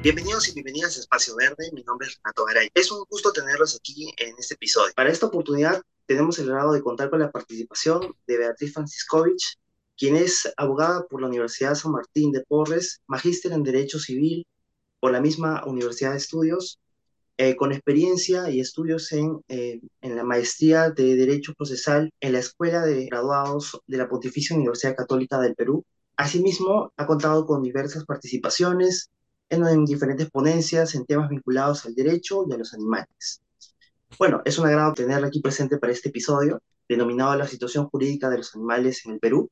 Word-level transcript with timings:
Bienvenidos 0.00 0.48
y 0.48 0.52
bienvenidas 0.52 0.96
a 0.96 1.00
Espacio 1.00 1.34
Verde, 1.34 1.72
mi 1.72 1.82
nombre 1.82 2.06
es 2.06 2.20
Renato 2.22 2.44
Garay. 2.44 2.68
Es 2.72 2.92
un 2.92 3.02
gusto 3.10 3.32
tenerlos 3.32 3.74
aquí 3.74 4.14
en 4.18 4.32
este 4.38 4.54
episodio. 4.54 4.92
Para 4.94 5.10
esta 5.10 5.26
oportunidad 5.26 5.82
tenemos 6.06 6.38
el 6.38 6.48
agrado 6.48 6.72
de 6.72 6.82
contar 6.82 7.10
con 7.10 7.18
la 7.18 7.32
participación 7.32 8.14
de 8.28 8.38
Beatriz 8.38 8.74
Franciscovich, 8.74 9.58
quien 9.96 10.14
es 10.14 10.52
abogada 10.56 11.04
por 11.08 11.20
la 11.20 11.26
Universidad 11.26 11.74
San 11.74 11.90
Martín 11.90 12.30
de 12.30 12.44
Porres, 12.46 13.00
magíster 13.08 13.50
en 13.50 13.64
Derecho 13.64 13.98
Civil 13.98 14.46
por 15.00 15.10
la 15.10 15.20
misma 15.20 15.64
Universidad 15.66 16.12
de 16.12 16.18
Estudios, 16.18 16.78
eh, 17.36 17.56
con 17.56 17.72
experiencia 17.72 18.48
y 18.50 18.60
estudios 18.60 19.10
en, 19.10 19.40
eh, 19.48 19.80
en 20.00 20.14
la 20.14 20.22
maestría 20.22 20.90
de 20.90 21.16
Derecho 21.16 21.54
Procesal 21.54 22.12
en 22.20 22.34
la 22.34 22.38
Escuela 22.38 22.86
de 22.86 23.06
Graduados 23.06 23.80
de 23.88 23.96
la 23.96 24.08
Pontificia 24.08 24.54
Universidad 24.54 24.94
Católica 24.94 25.40
del 25.40 25.56
Perú. 25.56 25.84
Asimismo, 26.16 26.92
ha 26.96 27.04
contado 27.04 27.44
con 27.46 27.64
diversas 27.64 28.04
participaciones 28.04 29.10
en, 29.50 29.66
en 29.66 29.84
diferentes 29.84 30.30
ponencias 30.30 30.94
en 30.94 31.04
temas 31.06 31.28
vinculados 31.28 31.86
al 31.86 31.94
derecho 31.94 32.44
y 32.48 32.52
a 32.52 32.56
los 32.56 32.74
animales. 32.74 33.42
Bueno, 34.18 34.42
es 34.44 34.58
un 34.58 34.66
agrado 34.66 34.94
tenerla 34.94 35.28
aquí 35.28 35.40
presente 35.40 35.78
para 35.78 35.92
este 35.92 36.08
episodio 36.08 36.60
denominado 36.88 37.36
La 37.36 37.46
situación 37.46 37.88
jurídica 37.88 38.30
de 38.30 38.38
los 38.38 38.54
animales 38.54 39.04
en 39.04 39.12
el 39.12 39.18
Perú. 39.20 39.50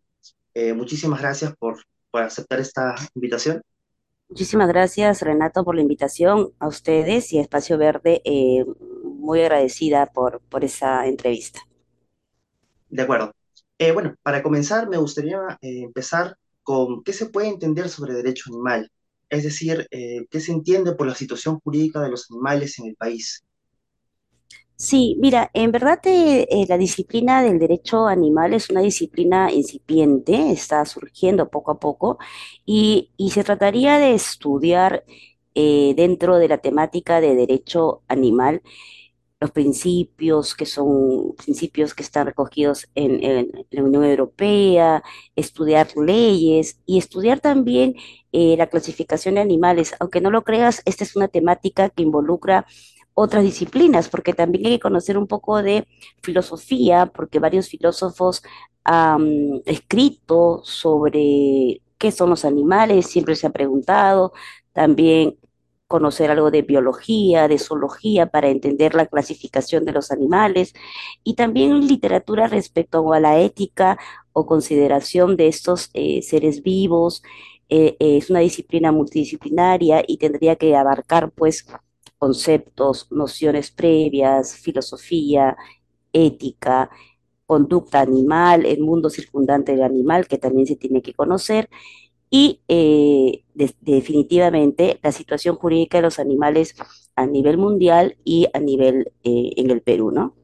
Eh, 0.55 0.73
muchísimas 0.73 1.21
gracias 1.21 1.55
por, 1.57 1.77
por 2.11 2.23
aceptar 2.23 2.61
esta 2.61 2.95
invitación. 3.15 3.61
Muchísimas 4.29 4.69
gracias, 4.69 5.23
Renato, 5.23 5.65
por 5.65 5.77
la 5.77 5.83
invitación 5.83 6.53
a 6.59 6.67
ustedes 6.67 7.33
y 7.33 7.39
a 7.39 7.43
Espacio 7.43 7.79
Verde. 7.79 8.23
Eh, 8.25 8.65
muy 9.05 9.41
agradecida 9.41 10.07
por, 10.07 10.41
por 10.49 10.65
esa 10.65 11.07
entrevista. 11.07 11.61
De 12.89 13.03
acuerdo. 13.03 13.33
Eh, 13.79 13.93
bueno, 13.93 14.15
para 14.23 14.43
comenzar, 14.43 14.89
me 14.89 14.97
gustaría 14.97 15.39
eh, 15.61 15.83
empezar 15.83 16.37
con 16.63 17.05
qué 17.05 17.13
se 17.13 17.27
puede 17.27 17.49
entender 17.49 17.89
sobre 17.89 18.15
derecho 18.15 18.51
animal, 18.51 18.91
es 19.29 19.45
decir, 19.45 19.87
eh, 19.91 20.27
qué 20.31 20.41
se 20.41 20.53
entiende 20.53 20.95
por 20.95 21.07
la 21.07 21.15
situación 21.15 21.61
jurídica 21.61 22.01
de 22.01 22.11
los 22.11 22.31
animales 22.31 22.79
en 22.79 22.87
el 22.87 22.97
país. 22.97 23.45
Sí, 24.77 25.17
mira, 25.21 25.51
en 25.55 25.73
verdad 25.73 26.01
eh, 26.05 26.47
eh, 26.51 26.67
la 26.69 26.77
disciplina 26.77 27.43
del 27.43 27.59
derecho 27.59 28.07
animal 28.09 28.53
es 28.53 28.69
una 28.69 28.83
disciplina 28.83 29.51
incipiente, 29.51 30.53
está 30.53 30.85
surgiendo 30.85 31.49
poco 31.49 31.71
a 31.71 31.81
poco 31.81 32.19
y, 32.67 33.11
se 33.31 33.43
trataría 33.43 33.99
de 33.99 34.15
estudiar 34.15 35.05
dentro 35.55 36.37
de 36.37 36.49
la 36.49 36.59
temática 36.59 37.23
de 37.23 37.35
derecho 37.35 38.03
animal 38.09 38.61
los 39.41 39.51
principios 39.51 40.55
que 40.55 40.65
son 40.67 41.35
principios 41.37 41.95
que 41.95 42.03
están 42.03 42.27
recogidos 42.27 42.89
en, 42.95 43.51
la 43.71 43.83
Unión 43.83 44.05
Europea, 44.05 45.03
estudiar 45.37 45.89
leyes 45.97 46.81
y 46.87 46.99
estudiar 46.99 47.41
también 47.41 47.95
eh, 48.33 48.57
la 48.57 48.69
clasificación 48.69 49.35
de 49.35 49.43
animales. 49.43 49.95
Aunque 50.01 50.21
no 50.21 50.31
lo 50.31 50.43
creas, 50.43 50.83
esta 50.87 51.05
es 51.05 51.17
una 51.17 51.29
temática 51.29 51.91
que 51.91 52.03
involucra 52.03 52.67
otras 53.15 53.45
disciplinas, 53.45 54.09
porque 54.09 54.35
también 54.35 54.67
hay 54.67 54.73
que 54.75 54.81
conocer 54.81 55.19
un 55.19 55.27
poco 55.27 55.63
de 55.63 55.87
filosofía, 56.23 57.07
porque 57.07 57.39
varios 57.39 57.69
filósofos 57.69 58.43
han 58.85 59.63
escrito 59.67 60.63
sobre 60.65 61.83
qué 61.99 62.13
son 62.13 62.31
los 62.31 62.45
animales, 62.45 63.07
siempre 63.07 63.37
se 63.37 63.47
ha 63.47 63.51
preguntado, 63.51 64.33
también 64.73 65.39
conocer 65.89 66.31
algo 66.31 66.51
de 66.51 66.63
biología, 66.63 67.49
de 67.49 67.59
zoología, 67.59 68.27
para 68.27 68.49
entender 68.49 68.95
la 68.95 69.07
clasificación 69.07 69.85
de 69.85 69.93
los 69.93 70.11
animales, 70.11 70.75
y 71.25 71.35
también 71.35 71.87
literatura 71.87 72.49
respecto 72.49 73.13
a 73.13 73.21
la 73.21 73.39
ética 73.41 73.99
o 74.33 74.47
consideración 74.47 75.37
de 75.37 75.49
estos 75.49 75.91
eh, 75.95 76.23
seres 76.23 76.63
vivos. 76.63 77.23
Eh, 77.69 77.97
eh, 78.01 78.19
es 78.19 78.31
una 78.31 78.41
disciplina 78.41 78.93
multidisciplinaria 78.93 80.05
y 80.07 80.19
tendría 80.19 80.57
que 80.57 80.77
abarcar 80.77 81.33
pues 81.33 81.67
conceptos, 82.19 83.09
nociones 83.11 83.71
previas, 83.71 84.57
filosofía, 84.57 85.57
ética, 86.13 86.91
conducta 87.47 88.01
animal, 88.01 88.67
el 88.67 88.81
mundo 88.81 89.11
circundante 89.11 89.73
del 89.73 89.83
animal 89.83 90.27
que 90.29 90.39
también 90.39 90.67
se 90.67 90.77
tiene 90.77 91.03
que 91.03 91.15
conocer 91.15 91.69
y 92.37 92.61
eh, 92.69 93.45
de- 93.55 93.75
definitivamente 93.81 95.01
la 95.03 95.13
situación 95.13 95.57
jurídica 95.57 95.99
de 95.99 96.03
los 96.03 96.19
animales 96.19 96.75
a 97.17 97.27
nivel 97.27 97.59
mundial 97.59 98.19
y 98.25 98.49
a 98.55 98.61
nivel 98.61 99.13
eh, 99.25 99.53
en 99.57 99.71
el 99.71 99.83
Perú, 99.83 100.11
¿no? 100.13 100.37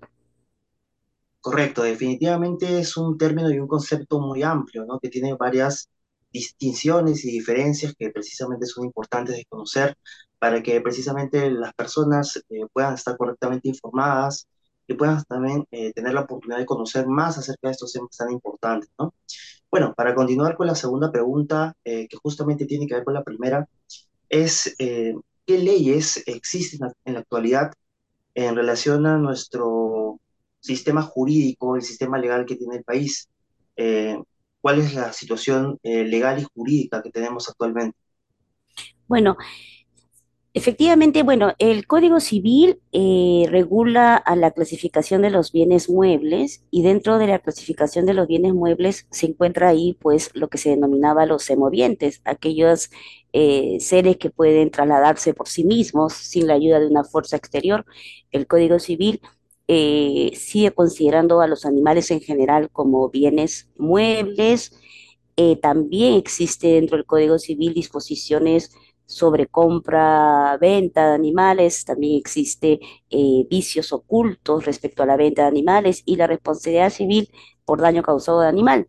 Correcto, 1.41 1.83
definitivamente 1.83 2.79
es 2.81 2.97
un 2.97 3.19
término 3.19 3.51
y 3.51 3.59
un 3.59 3.67
concepto 3.69 4.21
muy 4.21 4.43
amplio, 4.45 4.85
¿no? 4.87 5.01
Que 5.01 5.09
tiene 5.11 5.35
varias 5.35 5.89
distinciones 6.33 7.25
y 7.25 7.33
diferencias 7.33 7.95
que 7.99 8.11
precisamente 8.11 8.67
son 8.67 8.85
importantes 8.87 9.37
de 9.37 9.45
conocer 9.47 9.97
para 10.39 10.63
que 10.63 10.81
precisamente 10.81 11.51
las 11.51 11.75
personas 11.75 12.37
eh, 12.49 12.67
puedan 12.73 12.95
estar 12.95 13.17
correctamente 13.17 13.69
informadas 13.69 14.47
y 14.93 14.97
puedan 14.97 15.23
también 15.25 15.67
eh, 15.71 15.93
tener 15.93 16.15
la 16.15 16.23
oportunidad 16.23 16.59
de 16.59 16.67
conocer 16.67 17.07
más 17.07 17.39
acerca 17.39 17.69
de 17.69 17.73
estos 17.73 17.93
temas 17.93 18.17
tan 18.17 18.31
importantes, 18.31 18.91
¿no? 18.99 19.15
Bueno, 19.71 19.95
para 19.95 20.15
continuar 20.15 20.57
con 20.57 20.67
la 20.67 20.75
segunda 20.75 21.11
pregunta, 21.11 21.75
eh, 21.85 22.07
que 22.09 22.17
justamente 22.19 22.67
tiene 22.67 22.87
que 22.87 22.95
ver 22.95 23.05
con 23.05 23.15
la 23.15 23.25
primera, 23.25 23.69
es 24.29 24.75
eh, 24.79 25.15
¿qué 25.47 25.59
leyes 25.59 26.23
existen 26.27 26.91
en 27.05 27.15
la 27.15 27.21
actualidad 27.21 27.73
en 28.35 28.57
relación 28.57 29.07
a 29.07 29.19
nuestro 29.19 30.21
sistema 30.63 31.03
jurídico, 31.03 31.77
el 31.77 31.83
sistema 31.83 32.19
legal 32.19 32.47
que 32.47 32.57
tiene 32.57 32.77
el 32.77 32.85
país. 32.85 33.29
Eh, 33.77 34.17
¿cuál 34.61 34.79
es 34.79 34.95
la 34.95 35.13
situación 35.13 35.79
eh, 35.83 36.05
legal 36.05 36.41
y 36.41 36.47
jurídica 36.55 37.03
que 37.03 37.11
tenemos 37.11 37.49
actualmente? 37.49 37.99
Bueno, 39.09 39.37
Efectivamente, 40.55 41.23
bueno, 41.23 41.55
el 41.59 41.87
Código 41.87 42.21
Civil 42.21 42.79
eh, 42.93 43.47
regula 43.49 44.17
a 44.17 44.37
la 44.37 44.51
clasificación 44.51 45.23
de 45.23 45.31
los 45.31 45.51
bienes 45.51 45.89
muebles 45.89 46.63
y 46.71 46.83
dentro 46.83 47.17
de 47.17 47.27
la 47.27 47.39
clasificación 47.39 48.05
de 48.05 48.13
los 48.13 48.27
bienes 48.27 48.53
muebles 48.53 49.07
se 49.11 49.27
encuentra 49.27 49.69
ahí 49.69 49.97
pues 49.99 50.31
lo 50.35 50.49
que 50.49 50.59
se 50.59 50.69
denominaba 50.69 51.25
los 51.25 51.43
semovientes, 51.45 52.21
aquellos 52.25 52.91
eh, 53.33 53.79
seres 53.81 54.19
que 54.19 54.29
pueden 54.29 54.71
trasladarse 54.71 55.33
por 55.33 55.49
sí 55.49 55.65
mismos 55.65 56.13
sin 56.13 56.47
la 56.47 56.55
ayuda 56.55 56.81
de 56.81 56.89
una 56.89 57.05
fuerza 57.05 57.37
exterior. 57.37 57.87
El 58.31 58.47
Código 58.47 58.79
Civil 58.79 59.23
eh, 59.69 60.33
sigue 60.37 60.73
considerando 60.73 61.41
a 61.41 61.47
los 61.47 61.65
animales 61.65 62.11
en 62.11 62.21
general 62.21 62.69
como 62.71 63.09
bienes 63.09 63.71
muebles. 63.79 64.73
Eh, 65.37 65.57
también 65.57 66.15
existe 66.15 66.69
dentro 66.69 66.99
del 66.99 67.07
Código 67.07 67.39
Civil 67.39 67.73
disposiciones 67.73 68.71
sobre 69.07 69.47
compra, 69.47 70.57
venta 70.61 71.09
de 71.09 71.15
animales, 71.15 71.85
también 71.85 72.19
existe 72.19 72.81
eh, 73.11 73.47
vicios 73.51 73.93
ocultos 73.93 74.65
respecto 74.65 75.03
a 75.03 75.07
la 75.07 75.17
venta 75.17 75.43
de 75.43 75.49
animales 75.49 76.03
y 76.07 76.17
la 76.17 76.27
responsabilidad 76.27 76.91
civil 76.91 77.31
por 77.65 77.81
daño 77.81 78.03
causado 78.03 78.41
de 78.41 78.49
animal. 78.49 78.89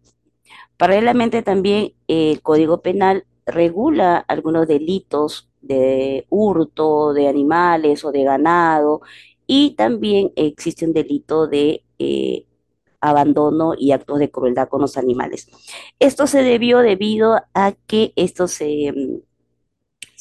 Paralelamente 0.78 1.42
también 1.44 1.94
eh, 2.08 2.32
el 2.32 2.42
Código 2.42 2.82
Penal 2.82 3.26
regula 3.46 4.18
algunos 4.18 4.68
delitos 4.68 5.50
de 5.62 6.26
hurto 6.30 7.14
de 7.14 7.28
animales 7.28 8.04
o 8.06 8.12
de 8.12 8.24
ganado 8.24 9.02
y 9.48 9.72
también 9.76 10.32
existe 10.36 10.86
un 10.86 10.94
delito 10.94 11.48
de 11.48 11.84
eh, 12.00 12.46
abandono 13.02 13.74
y 13.78 13.92
actos 13.92 14.20
de 14.20 14.32
crueldad 14.32 14.70
con 14.70 14.82
los 14.82 14.98
animales. 14.98 15.48
Esto 16.00 16.28
se 16.28 16.42
debió 16.42 16.80
debido 16.80 17.42
a 17.54 17.74
que 17.88 18.14
esto 18.16 18.48
se 18.48 18.92
mm, 18.92 19.33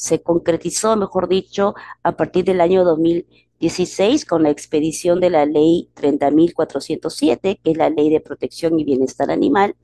se 0.03 0.21
concretizó, 0.21 0.97
mejor 0.97 1.29
dicho, 1.29 1.77
a 2.03 2.17
partir 2.17 2.45
del 2.45 2.61
año 2.61 2.83
2016 2.83 4.27
con 4.27 4.43
la 4.43 4.51
expedición 4.51 5.21
de 5.21 5.31
la 5.31 5.47
ley 5.47 5.91
30.407, 5.95 7.61
que 7.63 7.71
es 7.71 7.77
la 7.77 7.89
ley 7.89 8.11
de 8.11 8.19
protección 8.19 8.81
y 8.81 8.85
bienestar 8.85 9.31
animal. 9.31 9.77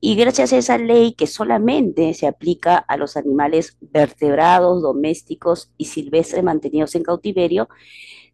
Y 0.00 0.16
gracias 0.16 0.52
a 0.52 0.56
esa 0.56 0.78
ley 0.78 1.12
que 1.12 1.28
solamente 1.28 2.12
se 2.14 2.26
aplica 2.26 2.76
a 2.76 2.96
los 2.96 3.16
animales 3.16 3.76
vertebrados, 3.80 4.82
domésticos 4.82 5.70
y 5.78 5.84
silvestres 5.84 6.42
mantenidos 6.42 6.96
en 6.96 7.04
cautiverio, 7.04 7.68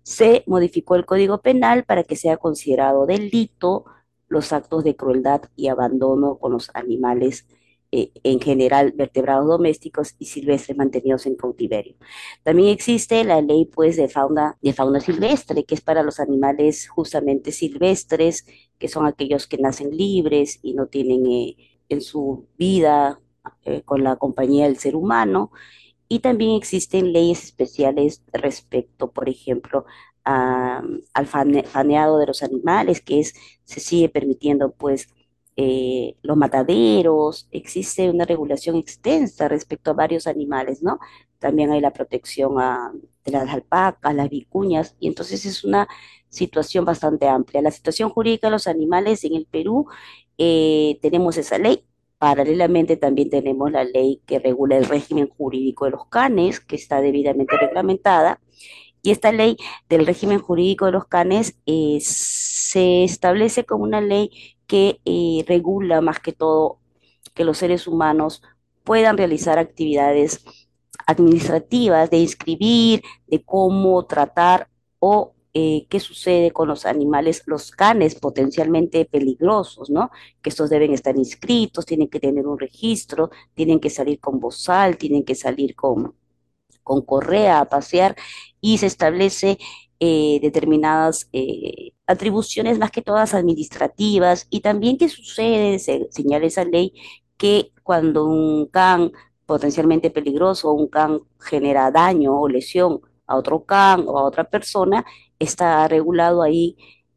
se 0.03 0.45
modificó 0.47 0.95
el 0.95 1.05
Código 1.05 1.43
Penal 1.43 1.85
para 1.85 2.05
que 2.05 2.17
sea 2.17 2.39
considerado 2.39 3.05
delito 3.05 3.85
los 4.29 4.55
actos 4.55 4.83
de 4.83 4.97
crueldad 4.97 5.43
y 5.57 5.69
abandono 5.69 6.39
con 6.39 6.53
los 6.53 6.71
animales 6.73 7.47
eh, 7.93 8.13
en 8.23 8.41
general 8.41 8.93
vertebrados 8.97 9.47
domésticos 9.47 10.15
y 10.19 10.27
silvestres 10.27 10.77
mantenidos 10.77 11.27
en 11.27 11.37
cautiverio. 11.37 11.97
También 12.43 12.69
existe 12.71 13.25
la 13.25 13.41
ley 13.41 13.67
pues 13.67 13.97
de 13.97 14.09
fauna, 14.09 14.57
de 14.61 14.73
fauna 14.73 15.01
silvestre, 15.01 15.65
que 15.65 15.75
es 15.75 15.81
para 15.81 16.03
los 16.03 16.21
animales 16.21 16.89
justamente 16.89 17.53
silvestres, 17.53 18.47
que 18.79 18.89
son 18.89 19.07
aquellos 19.07 19.47
que 19.47 19.59
nacen 19.59 19.91
libres 19.97 20.59
y 20.63 20.75
no 20.75 20.87
tienen 20.87 21.27
eh, 21.27 21.57
en 21.89 22.01
su 22.01 22.47
vida 22.59 23.21
eh, 23.65 23.83
con 23.83 24.05
la 24.05 24.17
compañía 24.17 24.67
del 24.67 24.79
ser 24.79 24.97
humano. 24.97 25.51
Y 26.09 26.21
también 26.21 26.53
existen 26.57 27.13
leyes 27.13 27.45
especiales 27.45 28.23
respecto, 28.33 29.11
por 29.13 29.29
ejemplo, 29.29 29.85
al 30.25 31.27
fane- 31.27 31.65
faneado 31.65 32.19
de 32.19 32.27
los 32.27 32.43
animales, 32.43 33.01
que 33.01 33.21
es, 33.21 33.35
se 33.65 33.81
sigue 33.81 34.09
permitiendo 34.09 34.73
pues 34.73 35.09
eh, 35.61 36.15
los 36.23 36.37
mataderos, 36.37 37.49
existe 37.51 38.09
una 38.09 38.25
regulación 38.25 38.77
extensa 38.77 39.49
respecto 39.49 39.91
a 39.91 39.95
varios 39.95 40.29
animales, 40.29 40.85
¿no? 40.85 41.01
También 41.41 41.73
hay 41.73 41.81
la 41.81 41.93
protección 41.93 42.61
a, 42.61 42.93
de 43.25 43.33
las 43.33 43.51
alpacas, 43.51 44.15
las 44.15 44.31
vicuñas, 44.31 44.95
y 45.01 45.09
entonces 45.09 45.45
es 45.45 45.65
una 45.65 45.89
situación 46.29 46.85
bastante 46.85 47.27
amplia. 47.27 47.61
La 47.61 47.73
situación 47.73 48.09
jurídica 48.11 48.47
de 48.47 48.53
los 48.53 48.69
animales 48.69 49.25
en 49.25 49.35
el 49.35 49.47
Perú, 49.47 49.87
eh, 50.39 51.01
tenemos 51.03 51.37
esa 51.37 51.59
ley. 51.59 51.85
Paralelamente 52.19 52.97
también 52.97 53.29
tenemos 53.29 53.73
la 53.73 53.83
ley 53.83 54.23
que 54.27 54.39
regula 54.39 54.77
el 54.77 54.85
régimen 54.85 55.29
jurídico 55.29 55.87
de 55.87 55.91
los 55.91 56.07
canes, 56.07 56.61
que 56.61 56.77
está 56.77 57.01
debidamente 57.01 57.57
reglamentada. 57.59 58.41
Y 59.03 59.11
esta 59.11 59.33
ley 59.33 59.57
del 59.89 60.07
régimen 60.07 60.39
jurídico 60.39 60.87
de 60.87 60.93
los 60.93 61.07
canes 61.07 61.57
eh, 61.67 61.99
se 62.69 63.03
establece 63.03 63.65
como 63.65 63.85
una 63.85 64.03
ley 64.03 64.31
que 64.67 65.01
eh, 65.07 65.43
regula 65.47 66.03
más 66.03 66.21
que 66.21 66.33
todo 66.33 66.81
que 67.35 67.45
los 67.45 67.57
seres 67.57 67.87
humanos 67.87 68.43
puedan 68.85 69.17
realizar 69.17 69.59
actividades 69.59 70.45
administrativas, 71.07 72.11
de 72.11 72.19
inscribir, 72.19 73.03
de 73.27 73.43
cómo 73.43 74.05
tratar 74.05 74.69
o 74.99 75.35
eh, 75.55 75.87
qué 75.89 75.99
sucede 75.99 76.51
con 76.51 76.69
los 76.69 76.85
animales, 76.85 77.43
los 77.47 77.71
canes 77.71 78.15
potencialmente 78.17 79.07
peligrosos, 79.07 79.89
¿no? 79.89 80.11
Que 80.43 80.51
estos 80.51 80.69
deben 80.69 80.93
estar 80.93 81.17
inscritos, 81.17 81.87
tienen 81.87 82.09
que 82.09 82.21
tener 82.21 82.47
un 82.47 82.59
registro, 82.59 83.31
tienen 83.55 83.81
que 83.81 83.89
salir 83.89 84.21
con 84.21 84.41
bozal, 84.41 84.99
tienen 84.99 85.25
que 85.25 85.35
salir 85.35 85.75
con, 85.75 86.15
con 86.83 87.01
correa 87.03 87.61
a 87.61 87.69
pasear 87.71 88.15
y 88.61 88.77
se 88.77 88.87
establece 88.87 89.59
eh, 90.01 90.39
determinadas 90.43 91.29
eh, 91.33 91.93
atribuciones 92.09 92.79
más 92.79 92.91
que 92.91 93.03
todas 93.03 93.35
administrativas 93.35 94.47
y 94.51 94.61
también 94.61 94.99
qué 94.99 95.09
sucede, 95.09 95.79
se 95.79 96.09
señala 96.11 96.47
esa 96.47 96.65
ley, 96.65 96.95
que 97.37 97.73
cuando 97.85 98.27
un 98.27 98.67
can 98.67 99.13
potencialmente 99.47 100.11
peligroso, 100.11 100.73
un 100.73 100.89
can 100.89 101.21
genera 101.41 101.91
daño 101.91 102.41
o 102.41 102.49
lesión 102.49 103.01
a 103.27 103.37
otro 103.37 103.65
can 103.65 104.05
o 104.09 104.19
a 104.19 104.25
otra 104.25 104.45
persona, 104.45 105.05
está 105.39 105.87
regulado 105.89 106.43
ahí 106.43 106.77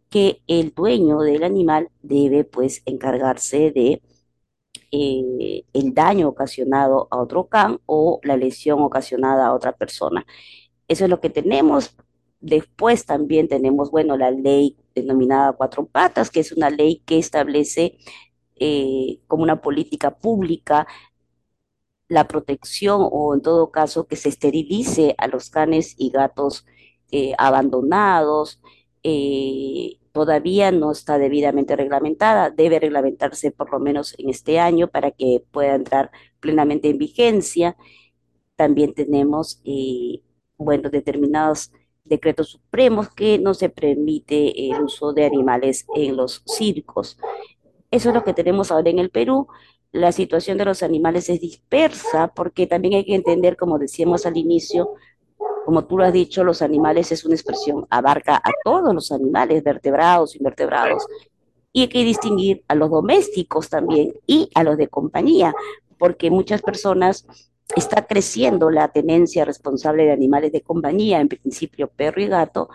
que 0.09 0.41
el 0.47 0.73
dueño 0.73 1.21
del 1.21 1.43
animal 1.43 1.89
debe 2.01 2.43
pues 2.43 2.81
encargarse 2.85 3.71
de 3.71 4.01
eh, 4.91 5.63
el 5.73 5.93
daño 5.93 6.27
ocasionado 6.29 7.07
a 7.11 7.17
otro 7.21 7.47
can 7.47 7.79
o 7.85 8.19
la 8.23 8.37
lesión 8.37 8.81
ocasionada 8.81 9.47
a 9.47 9.53
otra 9.53 9.71
persona. 9.73 10.25
Eso 10.87 11.05
es 11.05 11.09
lo 11.09 11.21
que 11.21 11.29
tenemos. 11.29 11.95
Después 12.41 13.05
también 13.05 13.47
tenemos, 13.47 13.91
bueno, 13.91 14.17
la 14.17 14.31
ley 14.31 14.77
denominada 14.95 15.53
cuatro 15.53 15.85
patas, 15.85 16.29
que 16.31 16.41
es 16.41 16.51
una 16.51 16.69
ley 16.69 17.01
que 17.05 17.17
establece 17.19 17.97
eh, 18.57 19.19
como 19.27 19.43
una 19.43 19.61
política 19.61 20.11
pública 20.17 20.87
la 22.07 22.27
protección 22.27 23.07
o 23.09 23.33
en 23.33 23.41
todo 23.41 23.71
caso 23.71 24.05
que 24.07 24.17
se 24.17 24.29
esterilice 24.29 25.15
a 25.17 25.27
los 25.27 25.49
canes 25.49 25.95
y 25.97 26.09
gatos 26.11 26.65
eh, 27.11 27.33
abandonados. 27.37 28.61
Eh, 29.03 29.99
todavía 30.11 30.71
no 30.71 30.91
está 30.91 31.17
debidamente 31.17 31.75
reglamentada, 31.77 32.49
debe 32.49 32.79
reglamentarse 32.79 33.51
por 33.51 33.71
lo 33.71 33.79
menos 33.79 34.13
en 34.19 34.29
este 34.29 34.59
año 34.59 34.89
para 34.89 35.11
que 35.11 35.43
pueda 35.51 35.75
entrar 35.75 36.11
plenamente 36.41 36.89
en 36.89 36.97
vigencia. 36.97 37.77
También 38.57 38.93
tenemos, 38.93 39.61
eh, 39.65 40.21
bueno, 40.57 40.89
determinados 40.89 41.71
decretos 42.03 42.49
supremos 42.49 43.09
que 43.09 43.39
no 43.39 43.53
se 43.53 43.69
permite 43.69 44.69
el 44.69 44.83
uso 44.83 45.13
de 45.13 45.25
animales 45.25 45.85
en 45.95 46.17
los 46.17 46.43
circos. 46.45 47.17
Eso 47.89 48.09
es 48.09 48.15
lo 48.15 48.23
que 48.23 48.33
tenemos 48.33 48.71
ahora 48.71 48.89
en 48.89 48.99
el 48.99 49.09
Perú. 49.09 49.47
La 49.91 50.11
situación 50.11 50.57
de 50.57 50.65
los 50.65 50.83
animales 50.83 51.29
es 51.29 51.41
dispersa 51.41 52.29
porque 52.33 52.67
también 52.67 52.95
hay 52.95 53.05
que 53.05 53.15
entender, 53.15 53.57
como 53.57 53.77
decíamos 53.77 54.25
al 54.25 54.37
inicio, 54.37 54.95
como 55.65 55.85
tú 55.85 55.97
lo 55.97 56.05
has 56.05 56.13
dicho, 56.13 56.43
los 56.43 56.61
animales 56.61 57.11
es 57.11 57.25
una 57.25 57.35
expresión, 57.35 57.85
abarca 57.89 58.37
a 58.37 58.51
todos 58.63 58.93
los 58.93 59.11
animales, 59.11 59.63
vertebrados, 59.63 60.35
invertebrados. 60.35 61.05
Y 61.73 61.81
hay 61.81 61.87
que 61.87 62.03
distinguir 62.03 62.63
a 62.67 62.75
los 62.75 62.89
domésticos 62.89 63.69
también 63.69 64.13
y 64.25 64.49
a 64.55 64.63
los 64.63 64.77
de 64.77 64.87
compañía, 64.87 65.53
porque 65.97 66.31
muchas 66.31 66.61
personas 66.61 67.25
está 67.75 68.05
creciendo 68.05 68.69
la 68.69 68.89
tenencia 68.89 69.45
responsable 69.45 70.05
de 70.05 70.11
animales 70.11 70.51
de 70.51 70.61
compañía, 70.61 71.19
en 71.19 71.27
principio 71.29 71.89
perro 71.89 72.21
y 72.21 72.27
gato, 72.27 72.69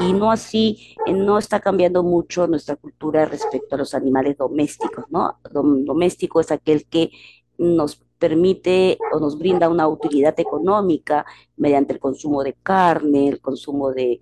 y 0.00 0.12
no 0.12 0.30
así, 0.30 0.94
no 1.06 1.38
está 1.38 1.60
cambiando 1.60 2.02
mucho 2.02 2.46
nuestra 2.46 2.76
cultura 2.76 3.24
respecto 3.24 3.74
a 3.74 3.78
los 3.78 3.94
animales 3.94 4.36
domésticos, 4.36 5.06
¿no? 5.10 5.38
Doméstico 5.50 6.40
es 6.40 6.50
aquel 6.50 6.86
que 6.86 7.10
nos 7.56 7.96
permite 8.18 8.98
o 9.12 9.20
nos 9.20 9.38
brinda 9.38 9.68
una 9.68 9.88
utilidad 9.88 10.38
económica 10.38 11.24
mediante 11.56 11.94
el 11.94 11.98
consumo 11.98 12.42
de 12.42 12.54
carne, 12.54 13.28
el 13.28 13.40
consumo 13.40 13.92
de, 13.92 14.20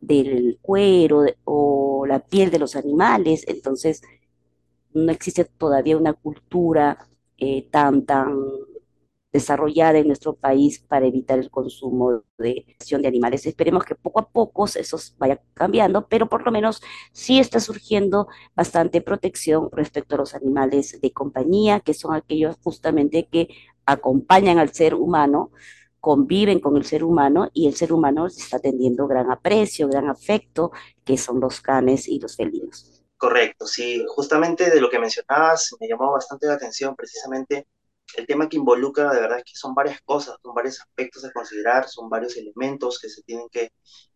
del 0.00 0.58
cuero 0.62 1.24
o 1.44 2.06
la 2.06 2.20
piel 2.20 2.50
de 2.50 2.58
los 2.58 2.76
animales. 2.76 3.44
Entonces, 3.48 4.02
no 4.92 5.12
existe 5.12 5.44
todavía 5.44 5.96
una 5.96 6.12
cultura 6.14 7.08
eh, 7.38 7.68
tan, 7.70 8.04
tan 8.06 8.36
desarrollada 9.32 9.98
en 9.98 10.06
nuestro 10.08 10.34
país 10.34 10.80
para 10.80 11.06
evitar 11.06 11.38
el 11.38 11.50
consumo 11.50 12.24
de, 12.38 12.66
de 12.78 13.08
animales. 13.08 13.46
Esperemos 13.46 13.84
que 13.84 13.94
poco 13.94 14.20
a 14.20 14.28
poco 14.28 14.66
eso 14.66 14.98
vaya 15.18 15.40
cambiando, 15.54 16.08
pero 16.08 16.28
por 16.28 16.44
lo 16.44 16.50
menos 16.50 16.82
sí 17.12 17.38
está 17.38 17.60
surgiendo 17.60 18.28
bastante 18.54 19.00
protección 19.00 19.68
respecto 19.72 20.14
a 20.14 20.18
los 20.18 20.34
animales 20.34 21.00
de 21.00 21.12
compañía, 21.12 21.80
que 21.80 21.94
son 21.94 22.14
aquellos 22.14 22.56
justamente 22.62 23.28
que 23.30 23.48
acompañan 23.86 24.58
al 24.58 24.72
ser 24.72 24.94
humano, 24.94 25.52
conviven 26.00 26.60
con 26.60 26.76
el 26.76 26.84
ser 26.84 27.04
humano 27.04 27.50
y 27.52 27.68
el 27.68 27.74
ser 27.74 27.92
humano 27.92 28.26
está 28.26 28.58
teniendo 28.58 29.06
gran 29.06 29.30
aprecio, 29.30 29.88
gran 29.88 30.08
afecto, 30.08 30.72
que 31.04 31.18
son 31.18 31.40
los 31.40 31.60
canes 31.60 32.08
y 32.08 32.18
los 32.18 32.36
felinos. 32.36 33.02
Correcto, 33.16 33.66
sí, 33.66 34.02
justamente 34.08 34.70
de 34.70 34.80
lo 34.80 34.88
que 34.88 34.98
mencionabas 34.98 35.76
me 35.78 35.86
llamó 35.86 36.10
bastante 36.12 36.46
la 36.46 36.54
atención 36.54 36.96
precisamente 36.96 37.66
el 38.16 38.26
tema 38.26 38.48
que 38.48 38.56
involucra 38.56 39.12
de 39.12 39.20
verdad 39.20 39.38
es 39.38 39.44
que 39.44 39.56
son 39.56 39.74
varias 39.74 40.00
cosas, 40.02 40.36
son 40.42 40.54
varios 40.54 40.80
aspectos 40.80 41.24
a 41.24 41.32
considerar, 41.32 41.88
son 41.88 42.08
varios 42.08 42.36
elementos 42.36 42.98
que 42.98 43.08
se 43.08 43.22
tienen 43.22 43.48
que 43.50 43.72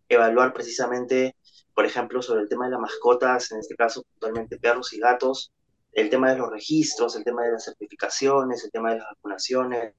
evaluar 0.08 0.52
precisamente, 0.52 1.37
por 1.75 1.87
ejemplo, 1.87 2.23
sobre 2.23 2.43
el 2.43 2.49
tema 2.49 2.67
de 2.67 2.73
las 2.73 2.81
mascotas, 2.81 3.50
en 3.52 3.61
este 3.61 3.75
caso 3.75 4.02
puntualmente 4.02 4.58
perros 4.58 4.93
y 4.93 4.99
gatos, 4.99 5.52
el 5.93 6.11
tema 6.11 6.31
de 6.31 6.38
los 6.38 6.50
registros, 6.50 7.14
el 7.17 7.25
tema 7.25 7.44
de 7.44 7.52
las 7.52 7.64
certificaciones, 7.64 8.64
el 8.64 8.70
tema 8.70 8.91
de 8.91 8.99
las 8.99 9.08
vacunaciones, 9.11 9.95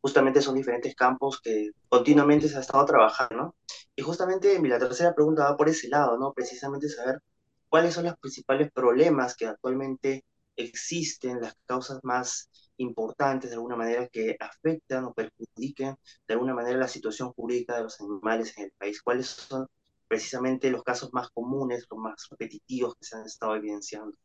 justamente 0.00 0.40
son 0.40 0.54
diferentes 0.54 0.94
campos 0.94 1.40
que 1.40 1.70
continuamente 1.88 2.48
se 2.48 2.56
ha 2.56 2.60
estado 2.60 2.86
trabajando, 2.86 3.36
¿no? 3.36 3.54
Y 3.94 4.02
justamente 4.02 4.58
mi 4.58 4.68
la 4.68 4.78
tercera 4.78 5.14
pregunta 5.14 5.44
va 5.44 5.56
por 5.56 5.68
ese 5.68 5.88
lado, 5.88 6.16
¿no? 6.18 6.32
Precisamente 6.32 6.88
saber 6.88 7.20
cuáles 7.68 7.94
son 7.94 8.04
los 8.04 8.16
principales 8.18 8.70
problemas 8.72 9.36
que 9.36 9.46
actualmente 9.46 10.24
existen, 10.56 11.40
las 11.40 11.54
causas 11.66 12.00
más 12.02 12.48
importantes 12.78 13.50
de 13.50 13.56
alguna 13.56 13.76
manera 13.76 14.08
que 14.08 14.36
afectan 14.38 15.04
o 15.04 15.14
perjudiquen 15.14 15.96
de 16.26 16.34
alguna 16.34 16.54
manera 16.54 16.78
la 16.78 16.88
situación 16.88 17.32
jurídica 17.32 17.76
de 17.76 17.84
los 17.84 18.00
animales 18.00 18.56
en 18.58 18.64
el 18.64 18.72
país? 18.78 19.02
¿Cuáles 19.02 19.26
son 19.26 19.66
precisamente 20.08 20.70
los 20.70 20.82
casos 20.82 21.12
más 21.12 21.30
comunes, 21.30 21.86
los 21.90 21.98
más 21.98 22.28
repetitivos 22.30 22.94
que 22.96 23.04
se 23.04 23.16
han 23.16 23.26
estado 23.26 23.56
evidenciando? 23.56 24.16